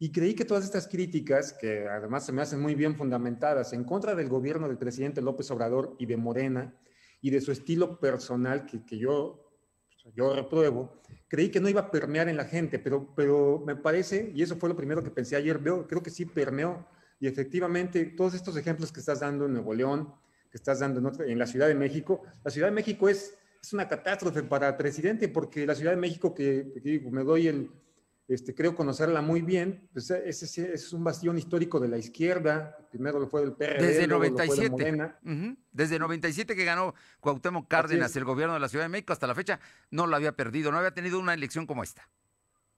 [0.01, 3.83] y creí que todas estas críticas, que además se me hacen muy bien fundamentadas en
[3.83, 6.73] contra del gobierno del presidente López Obrador y de Morena
[7.21, 9.51] y de su estilo personal que, que yo,
[10.15, 14.31] yo repruebo, creí que no iba a permear en la gente, pero, pero me parece,
[14.33, 16.88] y eso fue lo primero que pensé ayer, veo, creo que sí permeó.
[17.19, 20.13] Y efectivamente, todos estos ejemplos que estás dando en Nuevo León,
[20.49, 23.38] que estás dando en, otra, en la Ciudad de México, la Ciudad de México es,
[23.62, 27.49] es una catástrofe para el presidente, porque la Ciudad de México, que, que me doy
[27.49, 27.69] el,
[28.29, 32.77] este, creo conocerla muy bien, pues ese, ese, es un bastión histórico de la izquierda,
[32.91, 35.19] primero lo fue del PRD, desde luego 97, lo fue de Morena.
[35.23, 35.57] Uh -huh.
[35.71, 39.33] desde 97 que ganó Cuauhtémoc Cárdenas el gobierno de la Ciudad de México hasta la
[39.33, 42.07] fecha no lo había perdido, no había tenido una elección como esta.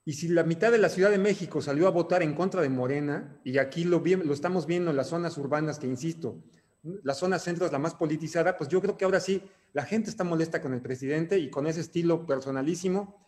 [0.04, 2.70] Y si la mitad de la Ciudad de México salió a votar en contra de
[2.70, 6.42] Morena, y aquí lo, lo estamos viendo en las zonas urbanas, que insisto,
[6.82, 10.10] la zona centro es la más politizada, pues yo creo que ahora sí, la gente
[10.10, 13.22] está molesta con el presidente y con ese estilo personalísimo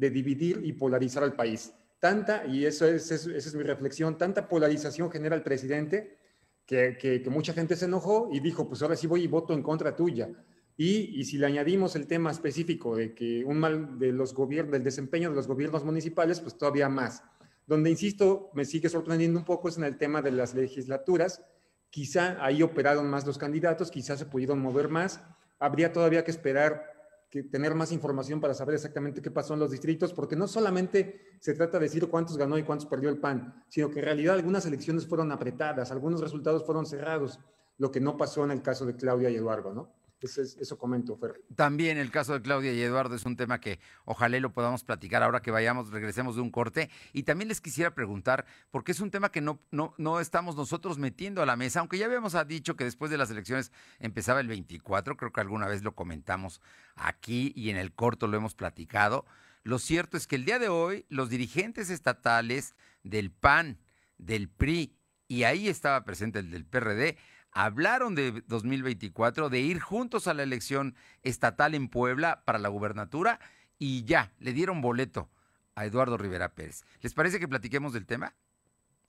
[0.00, 1.72] de dividir y polarizar al país.
[1.98, 6.16] Tanta, y eso es, eso, esa es mi reflexión, tanta polarización genera el presidente
[6.64, 9.52] que, que, que, mucha gente se enojó y dijo, pues ahora sí voy y voto
[9.52, 10.30] en contra tuya.
[10.78, 14.72] Y, y si le añadimos el tema específico de que un mal de los gobiernos,
[14.72, 17.22] del desempeño de los gobiernos municipales, pues todavía más.
[17.66, 21.44] Donde, insisto, me sigue sorprendiendo un poco es en el tema de las legislaturas.
[21.90, 25.20] Quizá ahí operaron más los candidatos, quizá se pudieron mover más.
[25.58, 26.99] Habría todavía que esperar
[27.30, 31.36] que tener más información para saber exactamente qué pasó en los distritos, porque no solamente
[31.38, 34.34] se trata de decir cuántos ganó y cuántos perdió el PAN, sino que en realidad
[34.34, 37.38] algunas elecciones fueron apretadas, algunos resultados fueron cerrados,
[37.78, 39.99] lo que no pasó en el caso de Claudia y Eduardo, ¿no?
[40.20, 41.40] Eso, es, eso comento, Fer.
[41.54, 45.22] También el caso de Claudia y Eduardo es un tema que ojalá lo podamos platicar
[45.22, 46.90] ahora que vayamos, regresemos de un corte.
[47.12, 50.98] Y también les quisiera preguntar, porque es un tema que no, no, no estamos nosotros
[50.98, 54.48] metiendo a la mesa, aunque ya habíamos dicho que después de las elecciones empezaba el
[54.48, 56.60] 24, creo que alguna vez lo comentamos
[56.96, 59.24] aquí y en el corto lo hemos platicado.
[59.62, 63.78] Lo cierto es que el día de hoy los dirigentes estatales del PAN,
[64.18, 64.96] del PRI,
[65.28, 67.16] y ahí estaba presente el del PRD,
[67.52, 73.40] hablaron de 2024, de ir juntos a la elección estatal en Puebla para la gubernatura
[73.78, 75.30] y ya, le dieron boleto
[75.74, 76.84] a Eduardo Rivera Pérez.
[77.00, 78.34] ¿Les parece que platiquemos del tema?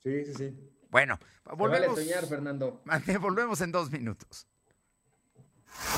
[0.02, 0.72] Sí, sí, sí.
[0.90, 1.18] Bueno,
[1.56, 1.96] volvemos.
[1.96, 2.82] Vale soñar, Fernando.
[3.20, 4.46] Volvemos en dos minutos.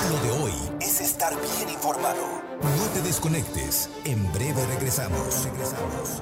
[0.09, 2.41] Lo de hoy es estar bien informado.
[2.61, 3.89] No te desconectes.
[4.05, 5.45] En breve regresamos.
[5.45, 6.21] Regresamos.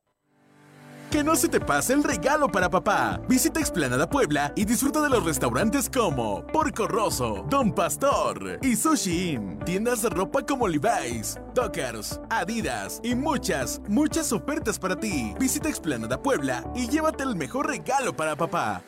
[1.11, 3.21] Que no se te pase el regalo para papá.
[3.27, 9.31] Visita Explanada Puebla y disfruta de los restaurantes como Porco Rosso, Don Pastor y Sushi
[9.31, 9.59] Inn.
[9.65, 15.33] Tiendas de ropa como Levi's, Dockers, Adidas y muchas, muchas ofertas para ti.
[15.37, 18.81] Visita Explanada Puebla y llévate el mejor regalo para papá.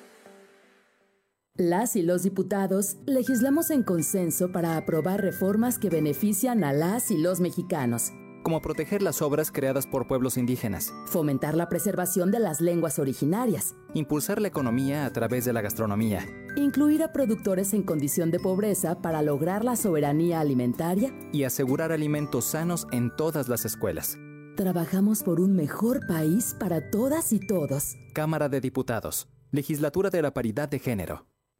[1.55, 7.17] Las y los diputados legislamos en consenso para aprobar reformas que benefician a las y
[7.17, 12.61] los mexicanos como proteger las obras creadas por pueblos indígenas, fomentar la preservación de las
[12.61, 18.29] lenguas originarias, impulsar la economía a través de la gastronomía, incluir a productores en condición
[18.29, 24.17] de pobreza para lograr la soberanía alimentaria y asegurar alimentos sanos en todas las escuelas.
[24.55, 27.95] Trabajamos por un mejor país para todas y todos.
[28.13, 31.32] Cámara de Diputados, Legislatura de la Paridad de Género.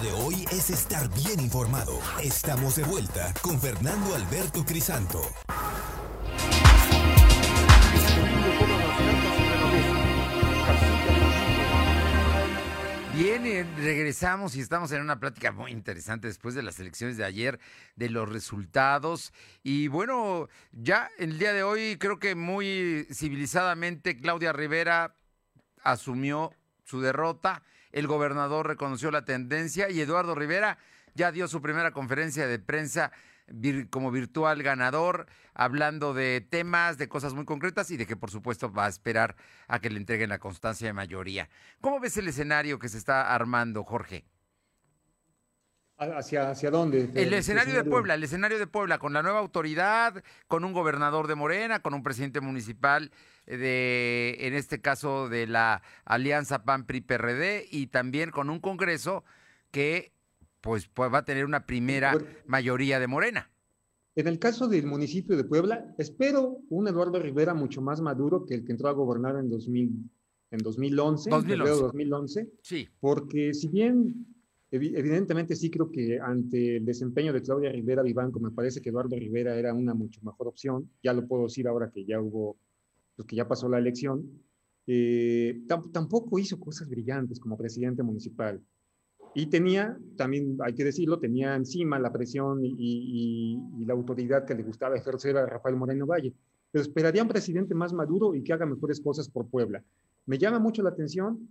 [0.00, 1.98] De hoy es estar bien informado.
[2.22, 5.20] Estamos de vuelta con Fernando Alberto Crisanto.
[13.14, 17.26] Bien, eh, regresamos y estamos en una plática muy interesante después de las elecciones de
[17.26, 17.60] ayer,
[17.94, 19.34] de los resultados.
[19.62, 25.14] Y bueno, ya el día de hoy creo que muy civilizadamente Claudia Rivera
[25.82, 27.62] asumió su derrota,
[27.92, 30.78] el gobernador reconoció la tendencia y Eduardo Rivera
[31.14, 33.12] ya dio su primera conferencia de prensa
[33.90, 38.72] como virtual ganador, hablando de temas, de cosas muy concretas y de que por supuesto
[38.72, 39.36] va a esperar
[39.68, 41.50] a que le entreguen la constancia de mayoría.
[41.80, 44.24] ¿Cómo ves el escenario que se está armando, Jorge?
[46.02, 47.10] ¿Hacia, hacia dónde?
[47.14, 51.28] El escenario de Puebla, el escenario de Puebla, con la nueva autoridad, con un gobernador
[51.28, 53.10] de Morena, con un presidente municipal
[53.46, 59.24] de, en este caso, de la Alianza PAN-PRI-PRD y también con un Congreso
[59.70, 60.12] que
[60.60, 63.50] pues, pues va a tener una primera mayoría de Morena.
[64.14, 68.54] En el caso del municipio de Puebla, espero un Eduardo Rivera mucho más maduro que
[68.54, 70.10] el que entró a gobernar en, 2000,
[70.50, 71.82] en 2011, 2011.
[71.82, 72.52] 2011.
[72.62, 72.88] Sí.
[73.00, 74.31] Porque si bien
[74.72, 79.16] evidentemente sí creo que ante el desempeño de Claudia Rivera Vivanco me parece que Eduardo
[79.16, 82.56] Rivera era una mucho mejor opción, ya lo puedo decir ahora que ya hubo,
[83.14, 84.42] pues que ya pasó la elección,
[84.86, 85.62] eh,
[85.92, 88.60] tampoco hizo cosas brillantes como presidente municipal.
[89.34, 94.62] Y tenía, también hay que decirlo, tenía encima la presión y, la autoridad que le
[94.62, 96.34] gustaba ejercer a Rafael Moreno Valle.
[96.70, 99.82] Pero esperaría un presidente más maduro y que haga mejores cosas por Puebla.
[100.26, 101.48] Me llama mucho la atención.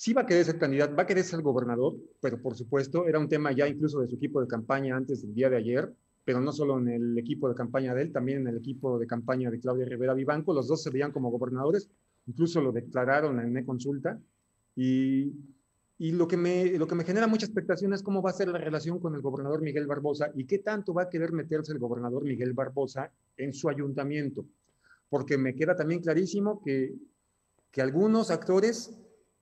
[0.00, 3.18] Sí va a querer ser candidato, va a querer ser gobernador, pero por supuesto era
[3.18, 5.92] un tema ya incluso de su equipo de campaña antes del día de ayer,
[6.24, 9.06] pero no solo en el equipo de campaña de él, también en el equipo de
[9.06, 10.54] campaña de Claudia Rivera Vivanco.
[10.54, 11.90] Los dos se veían como gobernadores,
[12.26, 14.18] incluso lo declararon en e-consulta.
[14.74, 15.34] Y
[16.02, 18.48] y lo que, me, lo que me genera mucha expectación es cómo va a ser
[18.48, 21.78] la relación con el gobernador Miguel Barbosa y qué tanto va a querer meterse el
[21.78, 24.46] gobernador Miguel Barbosa en su ayuntamiento.
[25.10, 26.94] Porque me queda también clarísimo que,
[27.70, 28.98] que algunos actores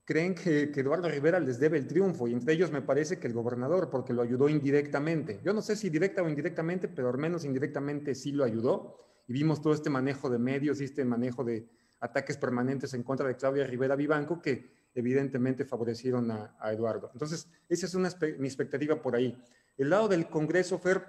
[0.09, 3.33] creen que, Eduardo Rivera les debe el triunfo y entre ellos me parece que el
[3.33, 5.39] gobernador, porque lo ayudó indirectamente.
[5.45, 8.97] Yo no sé si directa o indirectamente, pero al menos indirectamente sí lo ayudó
[9.27, 13.27] y vimos todo este manejo de medios y este manejo de ataques permanentes en contra
[13.27, 17.11] de Claudia Rivera Vivanco que evidentemente favorecieron a, Eduardo.
[17.13, 19.39] Entonces, esa es una, mi expectativa por ahí.
[19.77, 21.05] El lado del Congreso, Fer,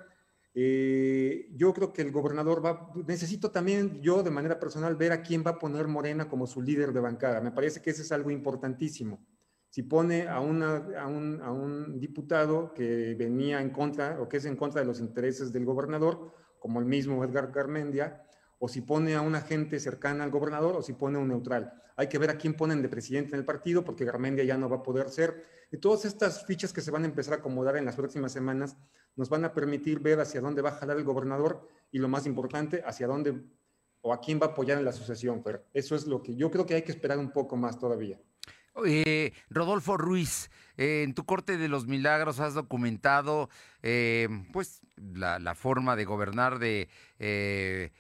[0.55, 5.23] eh, yo creo que el gobernador va, necesito también yo de manera personal ver a
[5.23, 7.41] quién va a poner Morena como su líder de bancada.
[7.41, 9.25] Me parece que eso es algo importantísimo.
[9.69, 14.57] Si pone a, un, a un diputado que venía en contra o que es en
[14.57, 18.27] contra de los intereses del gobernador, como el mismo Edgar Garmendia,
[18.61, 21.73] o si pone a una gente cercana al gobernador o si pone a un neutral.
[21.97, 24.69] Hay que ver a quién ponen de presidente en el partido porque Garmendia ya no
[24.69, 25.45] va a poder ser.
[25.73, 28.77] Y todas estas fichas que se van a empezar a acomodar en las próximas semanas
[29.17, 32.27] nos van a permitir ver hacia dónde va a jalar el gobernador y lo más
[32.27, 33.43] importante, hacia dónde
[34.03, 35.43] o a quién va a apoyar en la asociación.
[35.43, 38.21] Pero eso es lo que yo creo que hay que esperar un poco más todavía.
[38.87, 43.51] Eh, Rodolfo Ruiz, eh, en tu corte de los milagros has documentado
[43.83, 46.89] eh, pues la, forma de gobernar de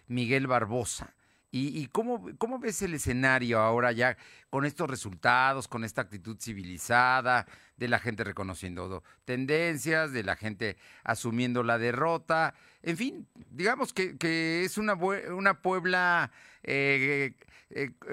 [0.06, 1.14] Miguel Barbosa.
[1.52, 4.16] ¿Y, cómo, cómo, ves el escenario ahora ya
[4.50, 7.44] con estos resultados, con esta actitud civilizada,
[7.76, 12.54] de la gente reconociendo tendencias, de la gente asumiendo la derrota?
[12.82, 16.30] En fin, digamos que, que es una, una Puebla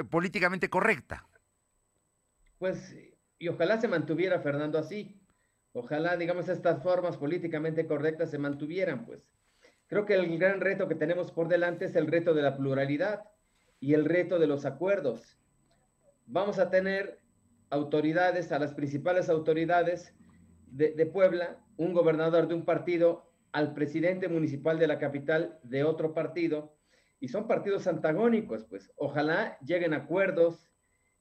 [0.10, 1.28] políticamente correcta.
[2.60, 2.96] Pues,
[3.38, 5.22] y ojalá se mantuviera Fernando así.
[5.74, 9.30] Ojalá, digamos, estas formas políticamente correctas se mantuvieran, pues.
[9.88, 13.24] Creo que el gran reto que tenemos por delante es el reto de la pluralidad
[13.80, 15.40] y el reto de los acuerdos.
[16.26, 17.20] Vamos a tener
[17.70, 20.14] autoridades, a las principales autoridades
[20.68, 25.84] de, de Puebla, un gobernador de un partido, al presidente municipal de la capital de
[25.84, 26.76] otro partido,
[27.20, 30.70] y son partidos antagónicos, pues ojalá lleguen acuerdos,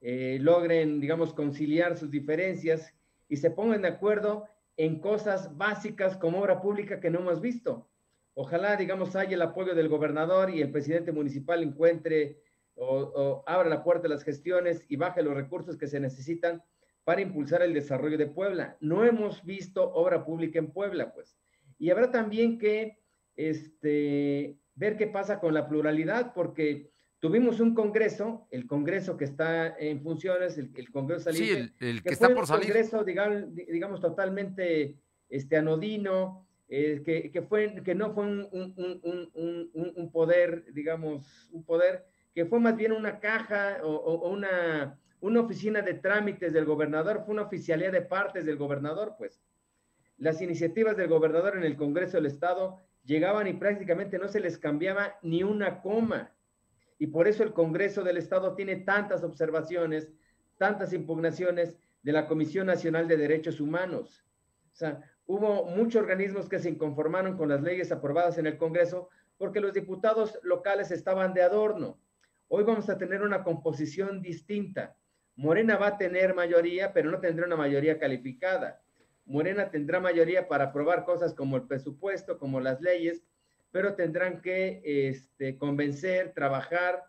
[0.08, 2.94] eh, logren, digamos, conciliar sus diferencias
[3.28, 4.44] y se pongan de acuerdo
[4.76, 7.90] en cosas básicas como obra pública que no hemos visto.
[8.34, 12.38] Ojalá, digamos, haya el apoyo del gobernador y el presidente municipal encuentre
[12.76, 16.62] o, abra la puerta a las gestiones y baje los recursos que se necesitan
[17.02, 18.76] para impulsar el desarrollo de Puebla.
[18.78, 21.36] No hemos visto obra pública en Puebla, pues.
[21.80, 23.00] Y habrá también que
[23.34, 26.92] este, ver qué pasa con la pluralidad, porque
[27.26, 32.10] Tuvimos un congreso, el congreso que está en funciones, el, Congreso saliente, sí, el, que,
[32.10, 32.66] está por salir.
[32.66, 34.94] congreso, digamos, digamos totalmente
[35.28, 41.50] este, anodino, eh, que, que, fue, que no fue un, un, un, un, poder, digamos,
[41.50, 46.52] un poder, que fue más bien una caja o, o, una, una oficina de trámites
[46.52, 49.42] del gobernador, fue una oficialía de partes del gobernador, pues.
[50.16, 54.58] Las iniciativas del gobernador en el Congreso del Estado llegaban y prácticamente no se les
[54.58, 56.35] cambiaba ni una coma
[56.98, 60.08] y por eso el Congreso del Estado tiene tantas observaciones,
[60.56, 64.24] tantas impugnaciones de la Comisión Nacional de Derechos Humanos.
[64.72, 69.08] O sea, hubo muchos organismos que se inconformaron con las leyes aprobadas en el Congreso
[69.38, 72.00] porque los diputados locales estaban de adorno.
[72.48, 74.96] Hoy vamos a tener una composición distinta.
[75.34, 78.80] Morena va a tener mayoría, pero no tendrá una mayoría calificada.
[79.26, 83.22] Morena tendrá mayoría para aprobar cosas como el presupuesto, como las leyes,
[83.76, 87.04] pero tendrán que este, convencer, trabajar,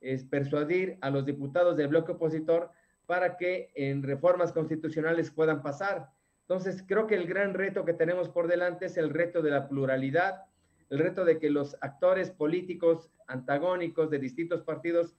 [0.00, 2.70] es, persuadir a los diputados del bloque opositor
[3.06, 6.10] para que en reformas constitucionales puedan pasar.
[6.42, 9.68] Entonces, creo que el gran reto que tenemos por delante es el reto de la
[9.68, 10.44] pluralidad,
[10.90, 15.16] el reto de que los actores políticos antagónicos de distintos partidos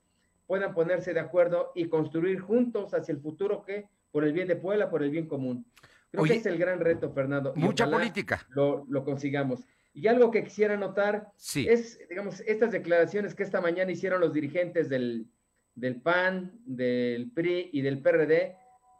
[0.48, 4.56] puedan ponerse de acuerdo y construir juntos hacia el futuro que por el bien de
[4.56, 5.66] Puebla, por el bien común.
[6.12, 7.52] Creo que es el gran reto, Fernando.
[7.58, 8.48] Mucha política.
[8.52, 9.68] Lo, lo, consigamos.
[9.94, 14.90] Y algo que quisiera notar es, digamos, estas declaraciones que esta mañana hicieron los dirigentes
[14.90, 15.28] del,
[15.76, 18.56] del PAN, del PRI y del PRD,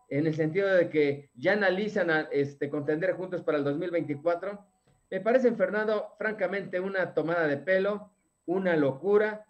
[0.10, 4.74] en el sentido de que ya analizan a, este, contender juntos para el 2024
[5.14, 8.10] me parece, Fernando, francamente, una tomada de pelo,
[8.48, 9.46] una locura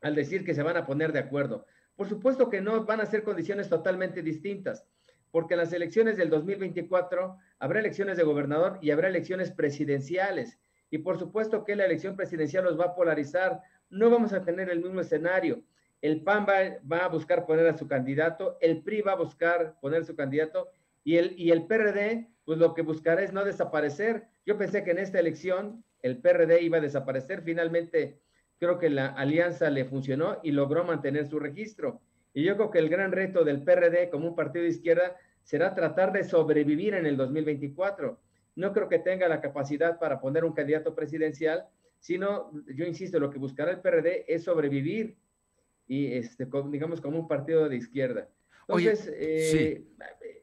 [0.00, 1.66] al decir que se van a poner de acuerdo.
[1.96, 4.86] Por supuesto que no van a ser condiciones totalmente distintas,
[5.30, 10.58] porque en las elecciones del 2024 habrá elecciones de gobernador y habrá elecciones presidenciales.
[10.90, 13.60] Y por supuesto que la elección presidencial los va a polarizar.
[13.90, 15.62] No vamos a tener el mismo escenario.
[16.02, 20.04] El PAN va, a buscar poner a su candidato, el PRI va a buscar poner
[20.04, 20.68] su candidato
[21.02, 24.28] y el, y el PRD, pues lo que buscará es no desaparecer.
[24.44, 27.42] Yo pensé que en esta elección el PRD iba a desaparecer.
[27.42, 28.20] Finalmente,
[28.58, 32.00] creo que la alianza le funcionó y logró mantener su registro.
[32.34, 35.74] Y yo creo que el gran reto del PRD como un partido de izquierda será
[35.74, 38.20] tratar de sobrevivir en el 2024.
[38.56, 41.66] No creo que tenga la capacidad para poner un candidato presidencial,
[42.00, 45.16] sino, yo insisto, lo que buscará el PRD es sobrevivir
[45.86, 48.28] y, este, digamos, como un partido de izquierda.
[48.68, 49.84] Entonces, eh,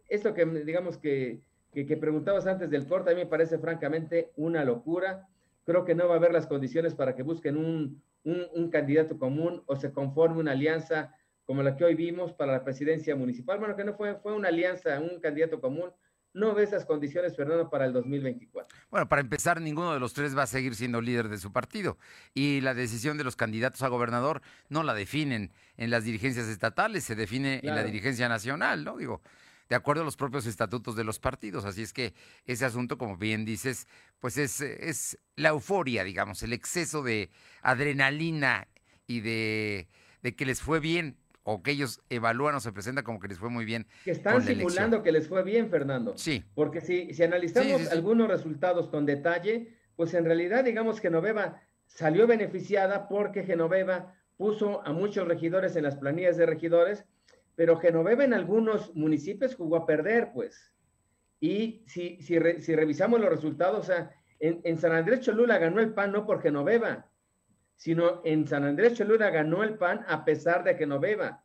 [0.08, 1.42] esto que, digamos, que,
[1.74, 5.28] que, preguntabas antes del corte, a mí me parece francamente una locura.
[5.66, 9.18] Creo que no va a haber las condiciones para que busquen un, un, un candidato
[9.18, 13.60] común o se conforme una alianza como la que hoy vimos para la presidencia municipal.
[13.60, 15.92] Bueno, que no fue, fue una alianza, un candidato común.
[16.34, 18.78] No ve esas condiciones, Fernando, para el 2024.
[18.90, 21.98] Bueno, para empezar, ninguno de los tres va a seguir siendo líder de su partido.
[22.34, 27.04] Y la decisión de los candidatos a gobernador no la definen en las dirigencias estatales,
[27.04, 27.78] se define claro.
[27.78, 28.98] en la dirigencia nacional, ¿no?
[28.98, 29.22] Digo,
[29.70, 31.66] de acuerdo a los propios estatutos de los partidos.
[31.66, 32.14] Así es que
[32.46, 33.88] ese asunto, como bien dices,
[34.20, 37.30] pues es, es la euforia, digamos, el exceso de
[37.62, 38.68] adrenalina
[39.08, 39.88] y de,
[40.22, 43.38] de que les fue bien o que ellos evalúan o se presenta como que les
[43.38, 43.86] fue muy bien.
[44.04, 46.18] Que están simulando que les fue bien, Fernando.
[46.18, 46.44] Sí.
[46.56, 47.92] Porque si, si analizamos sí, sí, sí.
[47.92, 54.86] algunos resultados con detalle, pues en realidad digamos que Genoveva salió beneficiada porque Genoveva puso
[54.86, 57.06] a muchos regidores en las planillas de regidores,
[57.56, 60.74] pero Genoveva en algunos municipios jugó a perder, pues.
[61.40, 65.58] Y si, si, re, si revisamos los resultados, o sea, en, en San Andrés Cholula
[65.58, 67.06] ganó el PAN no por Genoveva,
[67.76, 71.44] sino en San Andrés Cholula ganó el PAN a pesar de Genoveva.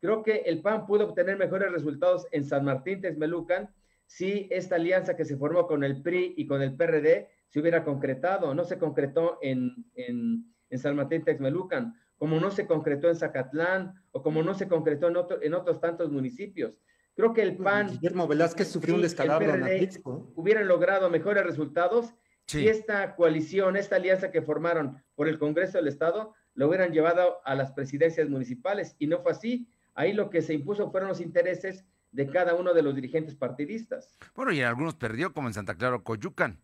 [0.00, 3.70] Creo que el PAN pudo obtener mejores resultados en San Martín Texmelucan
[4.06, 7.84] si esta alianza que se formó con el PRI y con el PRD se hubiera
[7.84, 8.54] concretado.
[8.54, 13.94] No se concretó en, en, en San Martín Texmelucan, como no se concretó en Zacatlán
[14.12, 16.72] o como no se concretó en, otro, en otros tantos municipios.
[17.14, 17.88] Creo que el PAN...
[17.88, 19.90] Guillermo Velázquez sufrió un descalabro en.
[20.34, 22.14] Hubieran logrado mejores resultados
[22.46, 22.60] Sí.
[22.60, 27.38] si esta coalición, esta alianza que formaron por el Congreso del Estado, lo hubieran llevado
[27.44, 28.96] a las presidencias municipales.
[28.98, 29.68] Y no fue así.
[29.94, 34.16] Ahí lo que se impuso fueron los intereses de cada uno de los dirigentes partidistas.
[34.34, 36.58] Bueno, y en algunos perdió, como en Santa Clara Coyucan,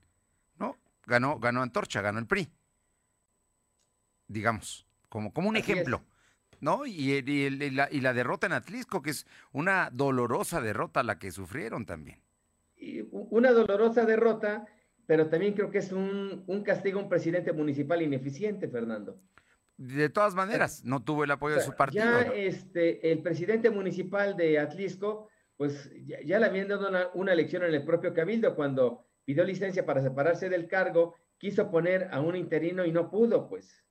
[0.58, 0.78] ¿no?
[1.06, 2.48] Ganó, ganó Antorcha, ganó el PRI.
[4.28, 5.98] Digamos, como, como un así ejemplo.
[5.98, 6.60] Es.
[6.60, 6.86] ¿No?
[6.86, 11.18] Y, y, y, la, y, la, derrota en Atlisco, que es una dolorosa derrota la
[11.18, 12.22] que sufrieron también.
[13.10, 14.64] una dolorosa derrota
[15.06, 19.20] pero también creo que es un, un, castigo a un presidente municipal ineficiente, Fernando.
[19.76, 22.04] De todas maneras, no tuvo el apoyo o sea, de su partido.
[22.04, 27.32] Ya este, el presidente municipal de Atlisco, pues ya, ya le habían dado una, una,
[27.32, 32.20] elección en el propio Cabildo cuando pidió licencia para separarse del cargo, quiso poner a
[32.20, 33.84] un interino y no pudo, pues.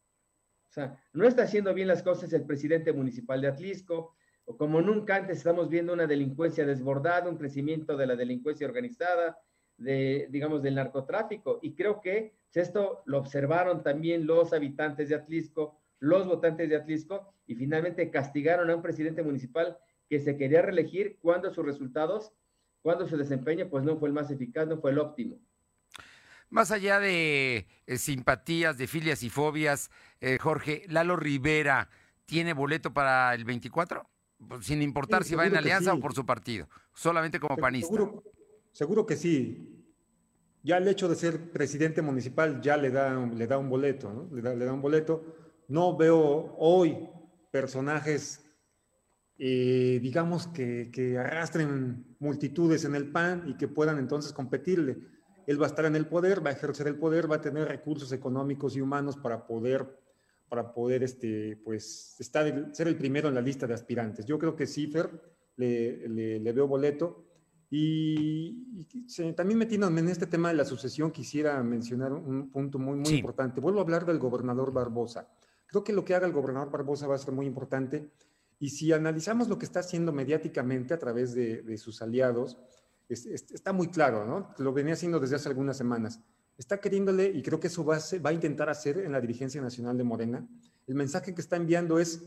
[0.70, 4.82] O sea, no está haciendo bien las cosas el presidente municipal de Atlisco, o como
[4.82, 9.38] nunca antes estamos viendo una delincuencia desbordada, un crecimiento de la delincuencia organizada,
[9.82, 11.60] de, digamos, del narcotráfico.
[11.62, 17.34] Y creo que esto lo observaron también los habitantes de Atlisco, los votantes de Atlisco,
[17.48, 19.78] y finalmente castigaron a un presidente municipal
[20.10, 22.32] que se quería reelegir cuando sus resultados,
[22.82, 25.40] cuando su desempeño, pues no fue el más eficaz, no fue el óptimo.
[26.50, 31.90] Más allá de eh, simpatías, de filias y fobias, eh, Jorge, Lalo Rivera,
[32.26, 34.12] ¿tiene boleto para el 24?
[34.48, 37.88] pues, sin importar si va en alianza o por su partido, solamente como panista.
[37.88, 38.24] Seguro,
[38.72, 39.68] seguro que sí.
[40.64, 44.36] Ya el hecho de ser presidente municipal ya le da, le da un boleto, ¿no?
[44.36, 45.24] Le da, un boleto.
[45.68, 47.10] No veo hoy
[47.50, 48.46] personajes,
[49.40, 55.00] eh, digamos, que, que arrastren multitudes en el PAN y que puedan entonces competirle.
[55.48, 57.68] Él va a estar en el poder, va a ejercer el poder, va a tener
[57.68, 59.88] recursos económicos y humanos para poder,
[60.48, 64.26] para poder este, pues, estar, ser el primero en la lista de aspirantes.
[64.26, 64.66] Yo creo que
[65.58, 67.31] le, le, le veo boleto.
[67.74, 72.98] Y, y también metiéndome en este tema de la sucesión, quisiera mencionar un punto muy,
[72.98, 73.16] muy sí.
[73.16, 73.62] importante.
[73.62, 75.30] Vuelvo a hablar del gobernador Barbosa.
[75.68, 78.12] Creo que lo que haga el gobernador Barbosa va a ser muy importante.
[78.60, 82.58] Y si analizamos lo que está haciendo mediáticamente a través de, de sus aliados,
[83.08, 84.54] es, es, está muy claro, ¿no?
[84.58, 86.20] Lo venía haciendo desde hace algunas semanas.
[86.58, 89.22] Está queriéndole, y creo que eso va a, ser, va a intentar hacer en la
[89.22, 90.46] dirigencia nacional de Morena.
[90.88, 92.22] El mensaje que está enviando es,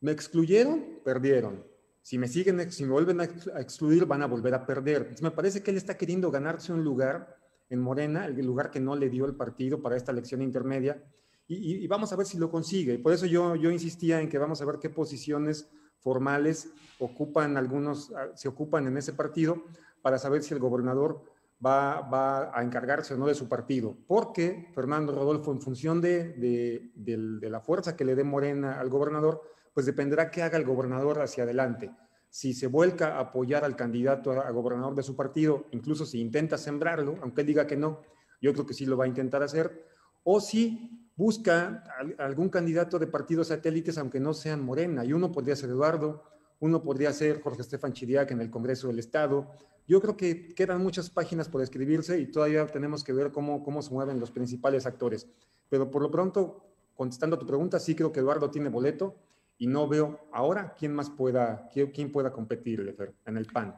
[0.00, 1.62] me excluyeron, perdieron
[2.08, 3.24] si me siguen, si me vuelven a
[3.60, 5.02] excluir, van a volver a perder.
[5.02, 7.36] Entonces, me parece que él está queriendo ganarse un lugar
[7.68, 11.04] en Morena, el lugar que no le dio el partido para esta elección intermedia,
[11.46, 12.98] y, y, y vamos a ver si lo consigue.
[12.98, 18.10] Por eso yo, yo insistía en que vamos a ver qué posiciones formales ocupan algunos,
[18.36, 19.64] se ocupan en ese partido,
[20.00, 21.22] para saber si el gobernador
[21.62, 23.98] va, va a encargarse o no de su partido.
[24.06, 28.80] Porque Fernando Rodolfo, en función de, de, de, de la fuerza que le dé Morena
[28.80, 29.42] al gobernador,
[29.74, 31.90] pues dependerá qué haga el gobernador hacia adelante.
[32.30, 36.58] Si se vuelca a apoyar al candidato a, gobernador de su partido, incluso si intenta
[36.58, 38.02] sembrarlo, aunque él diga que no,
[38.40, 39.86] yo creo que sí lo va a intentar hacer,
[40.24, 41.82] o si busca
[42.18, 46.22] algún candidato de partidos satélites, aunque no sean Morena, y uno podría ser Eduardo,
[46.60, 49.50] uno podría ser Jorge Estefan Chiriac en el Congreso del Estado.
[49.86, 53.80] Yo creo que quedan muchas páginas por escribirse y todavía tenemos que ver cómo, cómo
[53.80, 55.26] se mueven los principales actores.
[55.68, 56.64] Pero por lo pronto,
[56.94, 59.16] contestando a tu pregunta, sí creo que Eduardo tiene boleto
[59.58, 62.96] y no veo ahora quién más pueda, quién pueda competir
[63.26, 63.74] en el PAN.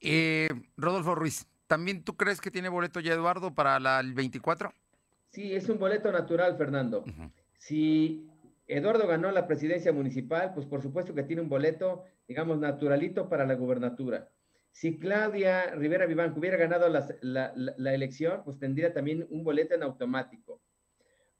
[0.00, 4.72] Eh, Rodolfo Ruiz, ¿también tú crees que tiene boleto ya Eduardo para la, el 24?
[5.30, 7.00] Sí, es un boleto natural, Fernando.
[7.00, 7.32] Uh -huh.
[7.58, 8.30] Si
[8.66, 13.44] Eduardo ganó la presidencia municipal, pues por supuesto que tiene un boleto, digamos, naturalito para
[13.44, 14.28] la gubernatura.
[14.70, 19.74] Si Claudia Rivera Vivanco hubiera ganado la, la, la, elección, pues tendría también un boleto
[19.74, 20.60] en automático.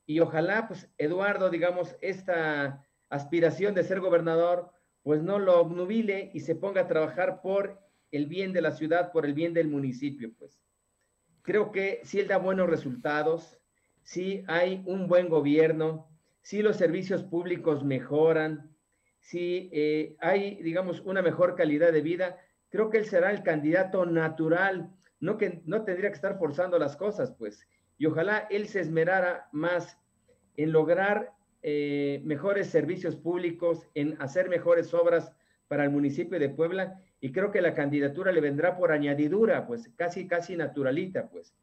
[0.07, 2.85] Y ojalá, pues Eduardo, digamos, esta
[3.15, 4.71] aspiración de ser gobernador,
[5.03, 7.79] pues no lo obnubile y se ponga a trabajar por
[8.11, 10.61] el bien de la ciudad, por el bien del municipio, pues.
[11.43, 13.59] Creo que si él da buenos resultados,
[14.03, 16.09] si hay un buen gobierno,
[16.41, 18.75] si los servicios públicos mejoran,
[19.21, 22.39] si eh, hay, digamos, una mejor calidad de vida,
[22.69, 24.91] creo que él será el candidato natural,
[25.21, 27.67] no que no tendría que estar forzando las cosas, pues.
[27.99, 29.99] Y ojalá él se esmerara más
[30.57, 31.33] en lograr
[31.67, 35.33] eh, mejores servicios públicos, en hacer mejores obras
[35.67, 39.89] para el municipio de Puebla, y creo que la candidatura le vendrá por añadidura, pues
[39.97, 41.55] casi, casi naturalita, pues.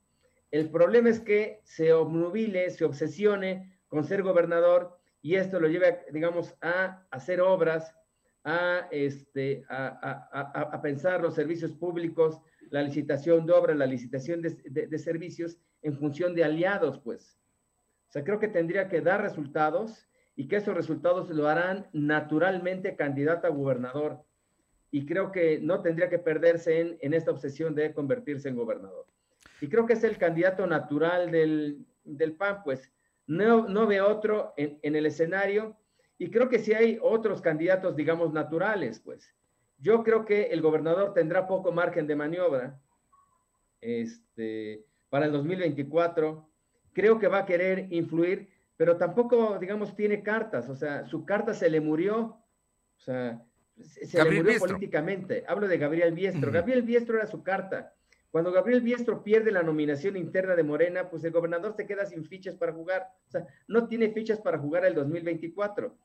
[0.50, 6.00] El problema es que se obnubile, se obsesione con ser gobernador y esto lo lleva,
[6.12, 7.96] digamos, a hacer obras,
[8.44, 12.42] a, este, a, pensar los servicios públicos,
[12.72, 17.38] la licitación de obras, la licitación de, servicios en función de aliados, pues.
[18.12, 20.06] O sea, creo que tendría que dar resultados
[20.36, 24.22] y que esos resultados lo harán naturalmente candidato a gobernador.
[24.92, 29.06] Y creo que no tendría que perderse en, en esta obsesión de convertirse en gobernador.
[29.62, 32.92] Y creo que es el candidato natural del, del PAN, pues
[33.28, 35.78] no, no ve otro en, en, el escenario.
[36.18, 39.34] Y creo que si hay otros candidatos, digamos, naturales, pues.
[39.78, 42.78] Yo creo que el gobernador tendrá poco margen de maniobra
[43.80, 46.51] este, para el 2024.
[46.94, 50.70] Creo que va a querer influir, pero tampoco, digamos, tiene cartas.
[50.70, 52.38] O sea, su carta se le murió.
[52.98, 53.44] O sea,
[53.78, 54.68] se Gabriel le murió Biestro.
[54.68, 55.44] políticamente.
[55.48, 56.50] Hablo de Gabriel Biestro.
[56.50, 56.56] Uh -huh.
[56.56, 57.94] Gabriel Biestro era su carta.
[58.32, 62.24] Cuando Gabriel Biestro pierde la nominación interna de Morena, pues el gobernador se queda sin
[62.26, 63.08] fichas para jugar.
[63.28, 65.98] O sea, no tiene fichas para jugar el 2024.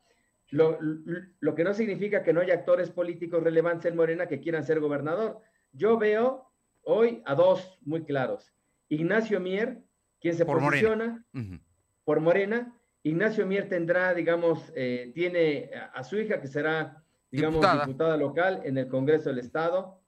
[0.51, 4.65] Lo, lo, que no significa que no haya actores políticos relevantes en Morena que quieran
[4.65, 5.41] ser gobernador.
[5.73, 6.51] Yo veo
[6.83, 8.53] hoy a dos muy claros.
[8.89, 9.83] Ignacio Mier,
[10.21, 11.25] quien se por posiciona Morena.
[11.35, 11.61] Uh -huh.
[12.05, 12.73] por Morena.
[13.03, 17.87] Ignacio Mier tendrá, digamos, eh, tiene a, a, su hija que será, digamos, diputada.
[17.87, 20.01] diputada local en el Congreso del Estado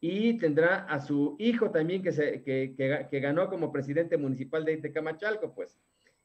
[0.00, 4.64] y tendrá a su hijo también que, se, que, que, que ganó como presidente municipal
[4.64, 5.78] de, de, Camachalco, pues.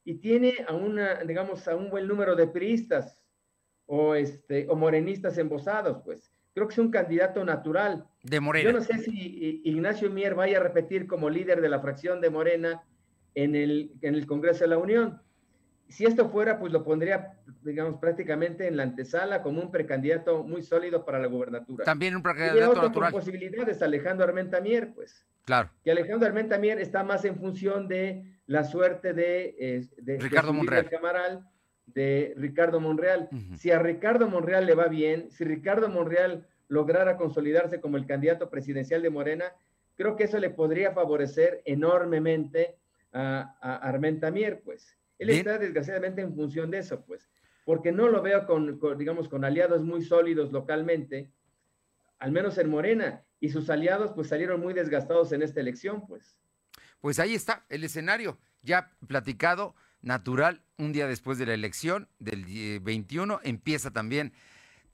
[0.06, 3.22] Y tiene a una, digamos, a un buen número de priistas
[3.86, 6.32] o, este, o morenistas embosados, pues.
[6.54, 8.06] Creo que es un candidato natural.
[8.22, 8.72] De Morena.
[8.72, 12.30] Yo no sé si Ignacio Mier vaya a repetir como líder de la fracción de
[12.30, 12.84] Morena
[13.36, 15.22] en el, en el Congreso de la Unión.
[15.90, 20.64] si esto fuera, pues lo pondría, digamos, prácticamente en la antesala como un precandidato muy
[20.64, 21.86] sólido para la gubernatura.
[21.86, 23.12] También un precandidato y natural.
[23.12, 25.26] Posibilidades, Alejandro Armentamier, pues.
[25.46, 25.70] Claro.
[25.84, 30.90] Que Alejandro Armentamier está más en función de la suerte de, de Ricardo Monreal.
[30.90, 31.48] Camaral,
[31.86, 33.30] de Ricardo Monreal.
[33.58, 38.50] Si a Ricardo Monreal le va bien, si Ricardo Monreal lograra consolidarse como el candidato
[38.50, 39.46] presidencial de Morena,
[39.96, 42.78] creo que eso le podría favorecer enormemente
[43.14, 44.98] a, a Armentamier, pues.
[45.20, 47.30] Él está desgraciadamente en función de eso, pues,
[47.66, 51.32] porque no lo veo con, digamos, con aliados muy sólidos localmente,
[52.20, 56.38] al menos en Morena, y sus aliados pues salieron muy desgastados en esta elección, pues.
[57.00, 62.80] Pues ahí está el escenario, ya platicado, natural, un día después de la elección del
[62.82, 64.34] 21, empieza también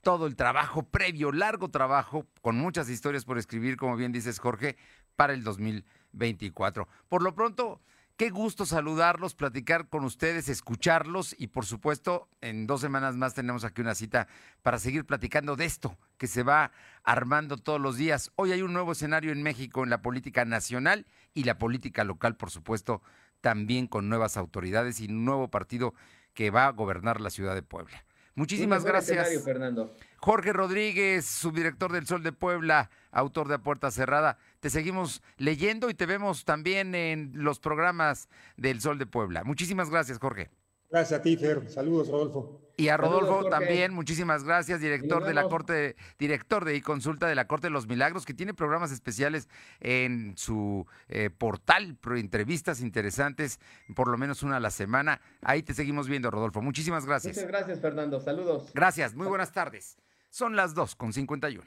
[0.02, 4.76] todo el trabajo previo, largo trabajo, con muchas historias por escribir, como bien dices Jorge,
[5.16, 6.88] para el 2024.
[7.08, 7.80] Por lo pronto,
[8.20, 13.64] Qué gusto saludarlos, platicar con ustedes, escucharlos y por supuesto en dos semanas más tenemos
[13.64, 14.28] aquí una cita
[14.60, 16.70] para seguir platicando de esto que se va
[17.02, 18.30] armando todos los días.
[18.36, 22.36] Hoy hay un nuevo escenario en México en la política nacional y la política local,
[22.36, 23.00] por supuesto,
[23.40, 25.94] también con nuevas autoridades y un nuevo partido
[26.34, 28.04] que va a gobernar la ciudad de Puebla.
[28.34, 29.42] Muchísimas gracias.
[29.42, 29.96] Fernando.
[30.20, 34.36] Jorge Rodríguez, subdirector del Sol de Puebla, autor de A Puerta Cerrada.
[34.60, 39.44] Te seguimos leyendo y te vemos también en los programas del Sol de Puebla.
[39.44, 40.50] Muchísimas gracias, Jorge.
[40.90, 41.70] Gracias a ti, Fer.
[41.70, 42.60] Saludos, Rodolfo.
[42.76, 47.46] Y a Rodolfo también, muchísimas gracias, director de la Corte, director de e-consulta de la
[47.46, 49.48] Corte de los Milagros, que tiene programas especiales
[49.80, 53.58] en su eh, portal, entrevistas interesantes,
[53.94, 55.20] por lo menos una a la semana.
[55.42, 56.62] Ahí te seguimos viendo, Rodolfo.
[56.62, 57.36] Muchísimas gracias.
[57.36, 58.18] Muchas gracias, Fernando.
[58.20, 58.70] Saludos.
[58.74, 59.98] Gracias, muy buenas tardes.
[60.30, 61.64] Son las 2 con 51.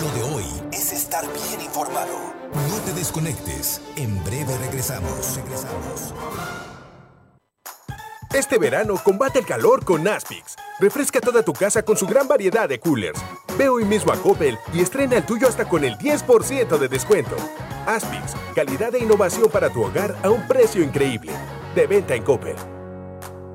[0.00, 2.34] Lo de hoy es estar bien informado.
[2.68, 3.80] No te desconectes.
[3.96, 5.36] En breve regresamos.
[5.36, 6.12] Regresamos.
[8.34, 10.56] Este verano combate el calor con Aspix.
[10.80, 13.20] Refresca toda tu casa con su gran variedad de coolers.
[13.56, 17.36] Ve hoy mismo a Coppel y estrena el tuyo hasta con el 10% de descuento.
[17.86, 21.32] Aspix, calidad e innovación para tu hogar a un precio increíble.
[21.76, 22.56] De venta en Coppel.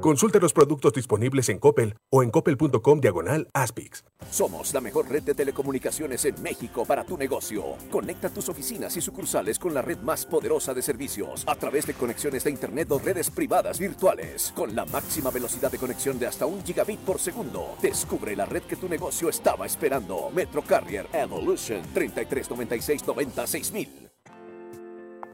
[0.01, 4.03] Consulta los productos disponibles en Coppel o en coppel.com diagonal Aspix.
[4.31, 7.75] Somos la mejor red de telecomunicaciones en México para tu negocio.
[7.91, 11.93] Conecta tus oficinas y sucursales con la red más poderosa de servicios a través de
[11.93, 14.51] conexiones de Internet o redes privadas virtuales.
[14.55, 17.75] Con la máxima velocidad de conexión de hasta un gigabit por segundo.
[17.79, 20.31] Descubre la red que tu negocio estaba esperando.
[20.33, 23.03] Metro Carrier Evolution 3396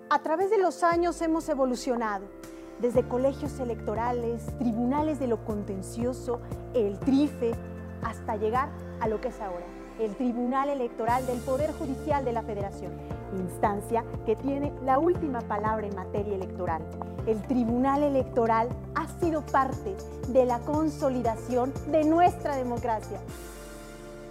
[0.10, 2.28] A través de los años hemos evolucionado
[2.80, 6.40] desde colegios electorales, tribunales de lo contencioso,
[6.74, 7.54] el TRIFE,
[8.04, 8.70] hasta llegar
[9.00, 9.66] a lo que es ahora,
[10.00, 12.94] el Tribunal Electoral del Poder Judicial de la Federación,
[13.36, 16.84] instancia que tiene la última palabra en materia electoral.
[17.26, 19.96] El Tribunal Electoral ha sido parte
[20.30, 23.20] de la consolidación de nuestra democracia.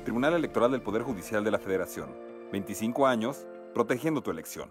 [0.05, 2.11] Tribunal Electoral del Poder Judicial de la Federación.
[2.53, 3.45] 25 años
[3.75, 4.71] protegiendo tu elección.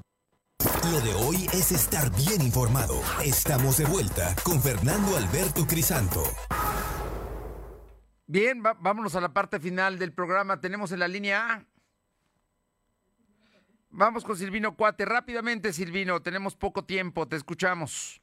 [0.91, 3.01] Lo de hoy es estar bien informado.
[3.23, 6.23] Estamos de vuelta con Fernando Alberto Crisanto.
[8.27, 10.61] Bien, vámonos a la parte final del programa.
[10.61, 11.65] Tenemos en la línea A.
[13.89, 15.05] Vamos con Silvino Cuate.
[15.05, 18.20] Rápidamente, Silvino, tenemos poco tiempo, te escuchamos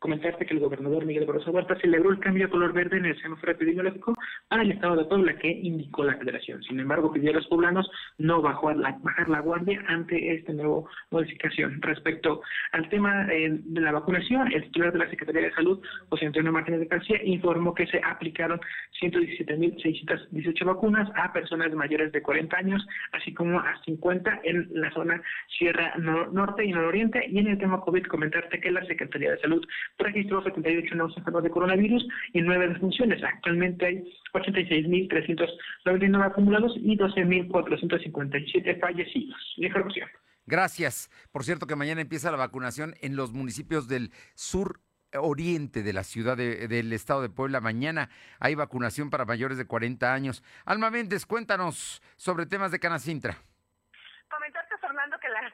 [0.00, 3.20] comentarte que el gobernador Miguel Barroso Huerta celebró el cambio de color verde en el
[3.20, 4.16] semáforo epidemiológico
[4.48, 6.62] para el estado de Puebla que indicó la federación.
[6.62, 7.88] Sin embargo, pidió a los poblanos
[8.18, 11.80] no bajar la, bajar la guardia ante esta nueva modificación.
[11.82, 12.40] Respecto
[12.72, 16.50] al tema eh, de la vacunación, el titular de la Secretaría de Salud, José Antonio
[16.50, 18.58] Martínez de García, informó que se aplicaron
[19.02, 25.22] 117.618 vacunas a personas mayores de 40 años, así como a 50 en la zona
[25.58, 27.22] Sierra Norte y Nororiente.
[27.28, 29.66] Y en el tema COVID, comentarte que la Secretaría de Salud
[29.98, 33.22] registró 78 nuevos enfermos de coronavirus y 9 defunciones.
[33.22, 39.54] Actualmente hay 86.399 acumulados y 12.457 fallecidos.
[39.56, 40.08] Información.
[40.46, 41.10] Gracias.
[41.32, 44.80] Por cierto que mañana empieza la vacunación en los municipios del sur
[45.12, 47.60] oriente de la ciudad del estado de Puebla.
[47.60, 50.42] Mañana hay vacunación para mayores de 40 años.
[50.64, 53.38] Alma Méndez, cuéntanos sobre temas de Canacintra.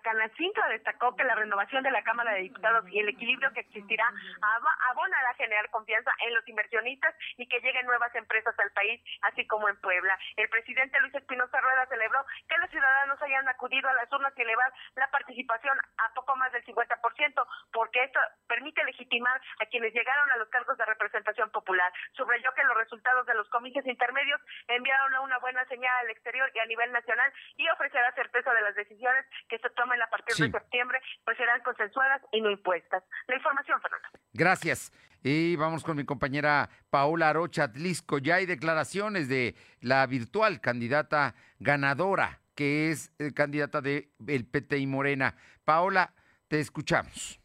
[0.06, 4.06] Canacintra destacó que la renovación de la Cámara de Diputados y el equilibrio que existirá
[4.90, 9.44] abonará a generar confianza en los inversionistas y que lleguen nuevas empresas al país, así
[9.48, 10.16] como en Puebla.
[10.36, 14.42] El presidente Luis Espinosa Rueda celebró que los ciudadanos hayan acudido a las urnas y
[14.42, 20.30] elevar la participación a poco más del 50%, porque esto permite legitimar a quienes llegaron
[20.30, 21.92] a los cargos de representación popular.
[22.12, 26.60] Subrayó que los resultados de los comicios intermedios enviaron una buena señal al exterior y
[26.60, 29.70] a nivel nacional y ofrecerá certeza de las decisiones que se
[30.02, 33.02] a partir de septiembre, pues serán consensuadas y no impuestas.
[33.26, 34.08] La información, Fernando.
[34.32, 34.92] Gracias.
[35.22, 38.18] Y vamos con mi compañera Paola Arocha Atlisco.
[38.18, 44.78] Ya hay declaraciones de la virtual candidata ganadora, que es eh, candidata de el PT
[44.78, 45.34] y Morena.
[45.64, 46.14] Paola,
[46.48, 47.40] te escuchamos.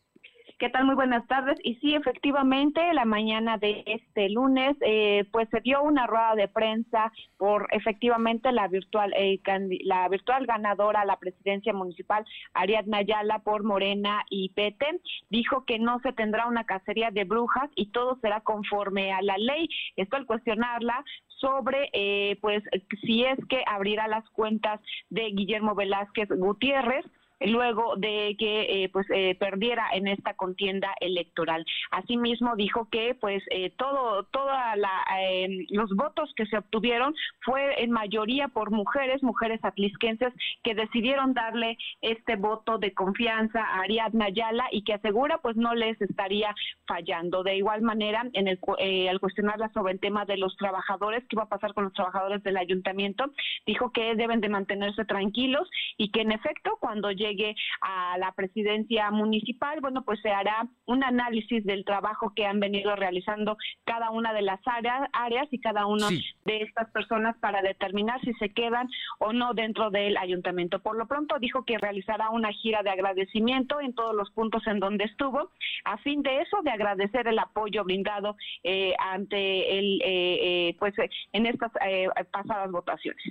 [0.61, 0.85] ¿Qué tal?
[0.85, 1.57] Muy buenas tardes.
[1.63, 6.47] Y sí, efectivamente, la mañana de este lunes, eh, pues se dio una rueda de
[6.47, 9.39] prensa por efectivamente la virtual, eh,
[9.83, 15.01] la virtual ganadora a la presidencia municipal, Ariadna Ayala, por Morena y Pete.
[15.31, 19.39] Dijo que no se tendrá una cacería de brujas y todo será conforme a la
[19.39, 19.67] ley.
[19.95, 21.03] Esto al cuestionarla
[21.39, 22.63] sobre eh, pues
[23.03, 27.03] si es que abrirá las cuentas de Guillermo Velázquez Gutiérrez
[27.47, 31.65] luego de que eh, pues eh, perdiera en esta contienda electoral.
[31.91, 34.91] Asimismo dijo que pues eh, todo toda la
[35.69, 40.33] los votos que se obtuvieron fue en mayoría por mujeres, mujeres atlisquenses
[40.63, 45.73] que decidieron darle este voto de confianza a Ariadna Ayala y que asegura pues no
[45.73, 46.53] les estaría
[46.85, 47.43] fallando.
[47.43, 48.59] De igual manera, en el
[49.09, 52.43] al cuestionarla sobre el tema de los trabajadores, qué va a pasar con los trabajadores
[52.43, 53.25] del ayuntamiento,
[53.65, 58.31] dijo que deben de mantenerse tranquilos y que en efecto cuando llegue llegue a la
[58.33, 64.11] presidencia municipal, bueno, pues se hará un análisis del trabajo que han venido realizando cada
[64.11, 68.49] una de las áreas, áreas y cada una de estas personas para determinar si se
[68.49, 68.87] quedan
[69.19, 70.79] o no dentro del ayuntamiento.
[70.79, 74.79] Por lo pronto dijo que realizará una gira de agradecimiento en todos los puntos en
[74.79, 75.51] donde estuvo,
[75.85, 80.93] a fin de eso, de agradecer el apoyo brindado eh, ante el, eh, eh, pues
[81.33, 81.71] en estas
[82.31, 83.23] pasadas votaciones.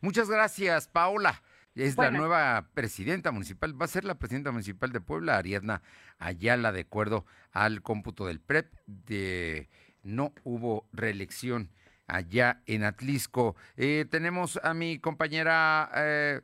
[0.00, 1.42] Muchas gracias, Paola.
[1.78, 5.80] Es la nueva presidenta municipal, va a ser la presidenta municipal de Puebla, Ariadna
[6.18, 9.68] Ayala, de acuerdo al cómputo del PREP, de
[10.02, 11.70] no hubo reelección
[12.08, 13.54] allá en Atlisco.
[13.76, 16.40] Eh, tenemos a mi compañera eh,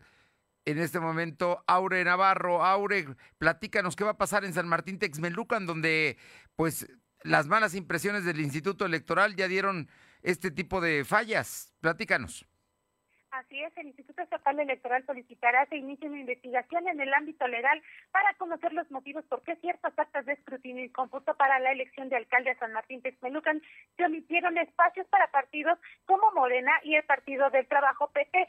[0.66, 2.64] en este momento, Aure Navarro.
[2.64, 3.08] Aure,
[3.38, 6.16] platícanos qué va a pasar en San Martín Texmelucan, donde
[6.54, 6.86] pues
[7.22, 9.88] las malas impresiones del Instituto Electoral ya dieron
[10.22, 11.74] este tipo de fallas.
[11.80, 12.46] Platícanos.
[13.34, 17.82] Así es, el Instituto Estatal Electoral solicitará se inicie una investigación en el ámbito legal
[18.12, 22.08] para conocer los motivos por qué ciertas actas de escrutinio y cómputo para la elección
[22.08, 23.60] de alcalde a San Martín Texmelucan
[23.96, 28.46] se omitieron espacios para partidos como Morena y el Partido del Trabajo PT, eh,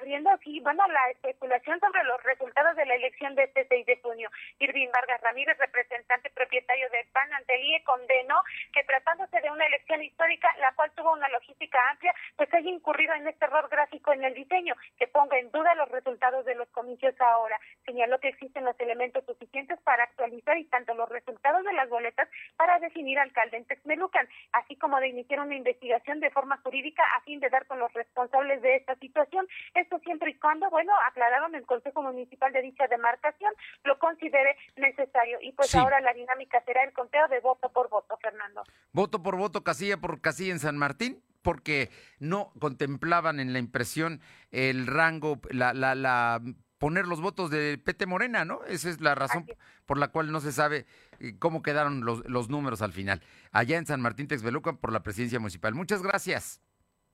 [0.00, 4.00] abriendo así, bueno, la especulación sobre los resultados de la elección de este 6 de
[4.00, 4.30] junio.
[4.60, 10.02] Irving Vargas Ramírez, representante propietario del PAN ante el condenó que tratándose de una elección
[10.02, 13.68] histórica, la cual tuvo una logística amplia, pues haya incurrido en este error
[14.12, 17.58] en el diseño que ponga en duda los resultados de los comicios ahora.
[17.84, 22.28] Señaló que existen los elementos suficientes para actualizar y tanto los resultados de las boletas
[22.56, 27.22] para definir alcalde en Texmelucan, así como de iniciar una investigación de forma jurídica a
[27.22, 29.46] fin de dar con los responsables de esta situación.
[29.74, 33.52] Esto siempre y cuando, bueno, aclararon el Consejo Municipal de dicha demarcación
[33.84, 35.38] lo considere necesario.
[35.40, 38.62] Y pues ahora la dinámica será el conteo de voto por voto, Fernando.
[38.92, 44.20] Voto por voto, casilla por casilla en San Martín porque no contemplaban en la impresión
[44.50, 46.42] el rango, la, la, la
[46.78, 48.64] poner los votos de PT Morena, ¿no?
[48.64, 49.46] Esa es la razón
[49.86, 50.86] por la cual no se sabe
[51.20, 53.22] eh, cómo quedaron los, los números al final.
[53.52, 55.74] Allá en San Martín Texbelucan por la presidencia municipal.
[55.74, 56.60] Muchas gracias.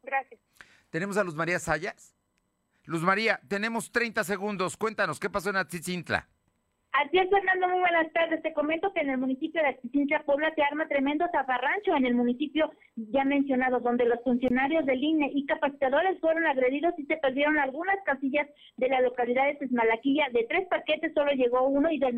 [0.03, 0.41] Gracias.
[0.89, 2.15] Tenemos a Luz María Sayas.
[2.85, 4.77] Luz María, tenemos 30 segundos.
[4.77, 6.29] Cuéntanos, ¿qué pasó en Atzitzintla?
[6.93, 8.43] Así es, Fernando, muy buenas tardes.
[8.43, 12.15] Te comento que en el municipio de Atizintla, Puebla, se arma tremendo zafarrancho en el
[12.17, 17.59] municipio ya mencionado, donde los funcionarios del INE y capacitadores fueron agredidos y se perdieron
[17.59, 20.31] algunas casillas de la localidad de Tesmalaquilla.
[20.33, 22.13] De tres paquetes solo llegó uno y de,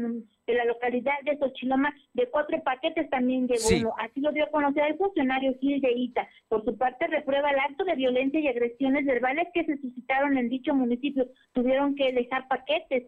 [0.55, 3.95] la localidad de Xochiloma de cuatro paquetes también llegó uno.
[3.99, 6.27] Así lo dio a conocer el funcionario Gil de Ita.
[6.49, 10.49] Por su parte, reprueba el acto de violencia y agresiones verbales que se suscitaron en
[10.49, 11.27] dicho municipio.
[11.53, 13.05] Tuvieron que dejar paquetes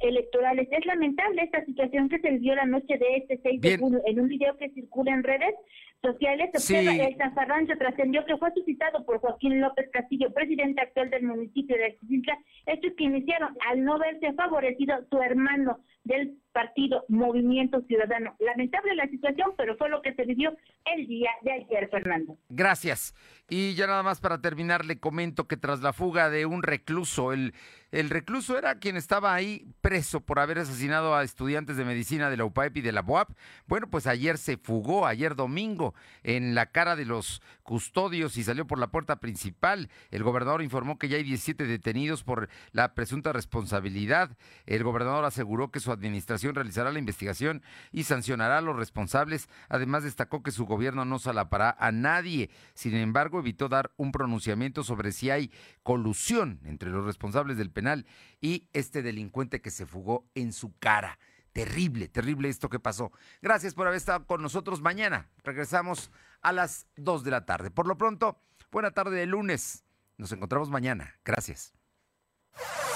[0.00, 0.68] electorales.
[0.70, 4.00] Es lamentable esta situación que se vivió la noche de este 6 de junio.
[4.06, 5.54] En un video que circula en redes
[6.02, 6.74] sociales, Sí.
[6.76, 11.86] el zafarrancho trascendió que fue suscitado por Joaquín López Castillo, presidente actual del municipio de
[11.86, 18.36] Axicintla, hechos que iniciaron al no verse favorecido su hermano del partido Movimiento Ciudadano.
[18.38, 20.52] Lamentable la situación, pero fue lo que se vivió
[20.84, 22.36] el día de ayer, Fernando.
[22.48, 23.14] Gracias.
[23.48, 27.32] Y ya nada más para terminar, le comento que tras la fuga de un recluso,
[27.32, 27.54] el,
[27.90, 32.38] el recluso era quien estaba ahí preso por haber asesinado a estudiantes de medicina de
[32.38, 33.30] la UPAEP y de la BOAP.
[33.66, 38.66] Bueno, pues ayer se fugó, ayer domingo, en la cara de los custodios y salió
[38.66, 39.90] por la puerta principal.
[40.10, 44.30] El gobernador informó que ya hay 17 detenidos por la presunta responsabilidad.
[44.64, 49.48] El gobernador aseguró que su administración realizará la investigación y sancionará a los responsables.
[49.68, 52.50] Además, destacó que su gobierno no salapará a nadie.
[52.74, 58.06] Sin embargo, evitó dar un pronunciamiento sobre si hay colusión entre los responsables del penal
[58.40, 61.18] y este delincuente que se fugó en su cara.
[61.52, 63.12] Terrible, terrible esto que pasó.
[63.42, 64.80] Gracias por haber estado con nosotros.
[64.80, 67.70] Mañana regresamos a las 2 de la tarde.
[67.70, 68.40] Por lo pronto,
[68.70, 69.84] buena tarde de lunes.
[70.16, 71.18] Nos encontramos mañana.
[71.24, 71.74] Gracias.